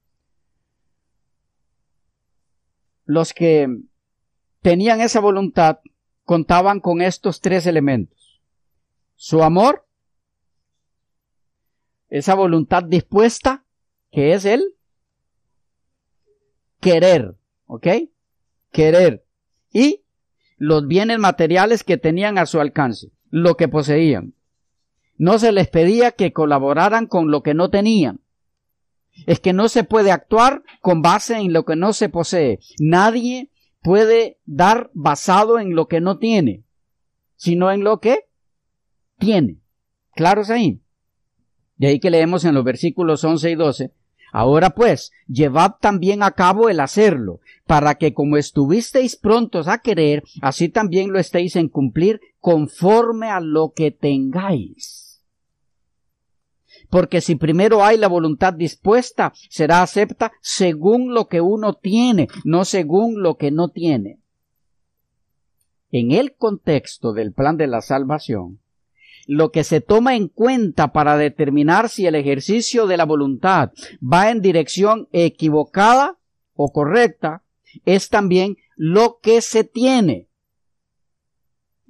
los 3.05 3.33
que 3.33 3.67
tenían 4.61 5.01
esa 5.01 5.19
voluntad 5.19 5.79
contaban 6.23 6.79
con 6.79 7.01
estos 7.01 7.41
tres 7.41 7.65
elementos. 7.65 8.41
Su 9.15 9.43
amor, 9.43 9.87
esa 12.09 12.35
voluntad 12.35 12.83
dispuesta, 12.83 13.65
que 14.11 14.33
es 14.33 14.45
el 14.45 14.75
querer, 16.79 17.35
¿ok? 17.65 17.87
querer 18.73 19.23
y 19.71 20.03
los 20.57 20.85
bienes 20.87 21.19
materiales 21.19 21.83
que 21.85 21.97
tenían 21.97 22.37
a 22.37 22.45
su 22.45 22.59
alcance, 22.59 23.11
lo 23.29 23.55
que 23.55 23.69
poseían. 23.69 24.33
No 25.17 25.39
se 25.39 25.51
les 25.51 25.67
pedía 25.67 26.11
que 26.11 26.33
colaboraran 26.33 27.07
con 27.07 27.31
lo 27.31 27.43
que 27.43 27.53
no 27.53 27.69
tenían. 27.69 28.21
Es 29.27 29.39
que 29.39 29.53
no 29.53 29.69
se 29.69 29.83
puede 29.83 30.11
actuar 30.11 30.63
con 30.81 31.01
base 31.01 31.37
en 31.37 31.53
lo 31.53 31.65
que 31.65 31.75
no 31.75 31.93
se 31.93 32.09
posee. 32.09 32.59
Nadie 32.79 33.51
puede 33.81 34.39
dar 34.45 34.89
basado 34.93 35.59
en 35.59 35.75
lo 35.75 35.87
que 35.87 36.01
no 36.01 36.17
tiene. 36.17 36.63
sino 37.35 37.71
en 37.71 37.83
lo 37.83 37.99
que 37.99 38.19
tiene. 39.19 39.57
¿Claros 40.15 40.49
ahí? 40.49 40.81
De 41.75 41.87
ahí 41.87 41.99
que 41.99 42.09
leemos 42.09 42.45
en 42.45 42.53
los 42.53 42.63
versículos 42.63 43.21
11 43.23 43.51
y 43.51 43.55
12. 43.55 43.91
Ahora 44.31 44.71
pues, 44.71 45.11
llevad 45.27 45.73
también 45.81 46.23
a 46.23 46.31
cabo 46.31 46.69
el 46.69 46.79
hacerlo, 46.79 47.41
para 47.67 47.95
que 47.95 48.13
como 48.13 48.37
estuvisteis 48.37 49.15
prontos 49.15 49.67
a 49.67 49.79
querer, 49.79 50.23
así 50.41 50.69
también 50.69 51.11
lo 51.11 51.19
estéis 51.19 51.55
en 51.55 51.67
cumplir 51.67 52.21
conforme 52.39 53.27
a 53.29 53.41
lo 53.41 53.73
que 53.75 53.91
tengáis. 53.91 55.02
Porque 56.93 57.21
si 57.21 57.33
primero 57.33 57.83
hay 57.83 57.97
la 57.97 58.07
voluntad 58.07 58.53
dispuesta, 58.53 59.33
será 59.49 59.81
acepta 59.81 60.31
según 60.41 61.15
lo 61.15 61.27
que 61.27 61.41
uno 61.41 61.73
tiene, 61.73 62.27
no 62.43 62.65
según 62.65 63.23
lo 63.23 63.35
que 63.35 63.49
no 63.49 63.69
tiene. 63.69 64.19
En 65.89 66.11
el 66.11 66.35
contexto 66.35 67.11
del 67.11 67.33
plan 67.33 67.57
de 67.57 67.65
la 67.65 67.81
salvación, 67.81 68.59
lo 69.25 69.51
que 69.51 69.63
se 69.63 69.81
toma 69.81 70.15
en 70.15 70.27
cuenta 70.27 70.93
para 70.93 71.17
determinar 71.17 71.89
si 71.89 72.05
el 72.05 72.13
ejercicio 72.13 72.85
de 72.85 72.97
la 72.97 73.05
voluntad 73.05 73.71
va 73.99 74.29
en 74.29 74.43
dirección 74.43 75.07
equivocada 75.13 76.19
o 76.53 76.71
correcta 76.71 77.41
es 77.85 78.09
también 78.09 78.57
lo 78.75 79.17
que 79.19 79.41
se 79.41 79.63
tiene. 79.63 80.27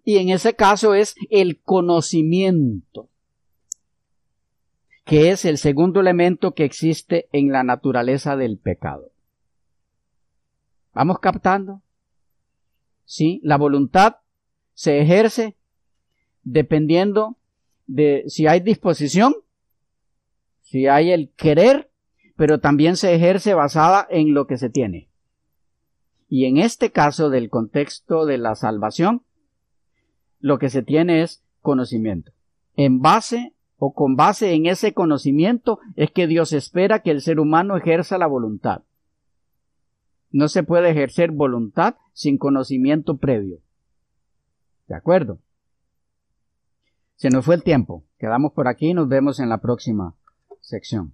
Y 0.05 0.19
en 0.19 0.29
ese 0.29 0.53
caso 0.53 0.93
es 0.93 1.15
el 1.29 1.59
conocimiento, 1.59 3.09
que 5.05 5.31
es 5.31 5.45
el 5.45 5.57
segundo 5.57 5.99
elemento 5.99 6.53
que 6.53 6.63
existe 6.63 7.27
en 7.31 7.51
la 7.51 7.63
naturaleza 7.63 8.37
del 8.37 8.57
pecado. 8.57 9.11
¿Vamos 10.93 11.19
captando? 11.19 11.81
Sí, 13.05 13.41
la 13.43 13.57
voluntad 13.57 14.17
se 14.73 15.01
ejerce 15.01 15.57
dependiendo 16.43 17.37
de 17.85 18.23
si 18.27 18.47
hay 18.47 18.59
disposición, 18.59 19.35
si 20.61 20.87
hay 20.87 21.11
el 21.11 21.31
querer, 21.35 21.91
pero 22.35 22.59
también 22.59 22.95
se 22.95 23.13
ejerce 23.13 23.53
basada 23.53 24.07
en 24.09 24.33
lo 24.33 24.47
que 24.47 24.57
se 24.57 24.69
tiene. 24.69 25.09
Y 26.29 26.45
en 26.45 26.57
este 26.57 26.91
caso 26.91 27.29
del 27.29 27.49
contexto 27.49 28.25
de 28.25 28.37
la 28.37 28.55
salvación, 28.55 29.23
lo 30.39 30.57
que 30.57 30.69
se 30.69 30.81
tiene 30.81 31.21
es 31.21 31.43
conocimiento. 31.61 32.31
En 32.75 33.01
base 33.01 33.53
o 33.85 33.93
con 33.93 34.15
base 34.15 34.53
en 34.53 34.65
ese 34.65 34.93
conocimiento 34.93 35.79
es 35.97 36.09
que 36.09 36.25
Dios 36.25 36.53
espera 36.53 37.01
que 37.01 37.11
el 37.11 37.19
ser 37.19 37.37
humano 37.37 37.75
ejerza 37.75 38.17
la 38.17 38.27
voluntad. 38.27 38.83
No 40.31 40.47
se 40.47 40.63
puede 40.63 40.89
ejercer 40.91 41.31
voluntad 41.31 41.95
sin 42.13 42.37
conocimiento 42.37 43.17
previo. 43.17 43.59
¿De 44.87 44.95
acuerdo? 44.95 45.39
Se 47.15 47.29
nos 47.29 47.43
fue 47.43 47.55
el 47.55 47.63
tiempo. 47.63 48.05
Quedamos 48.19 48.53
por 48.53 48.69
aquí 48.69 48.91
y 48.91 48.93
nos 48.93 49.09
vemos 49.09 49.41
en 49.41 49.49
la 49.49 49.57
próxima 49.57 50.15
sección. 50.61 51.13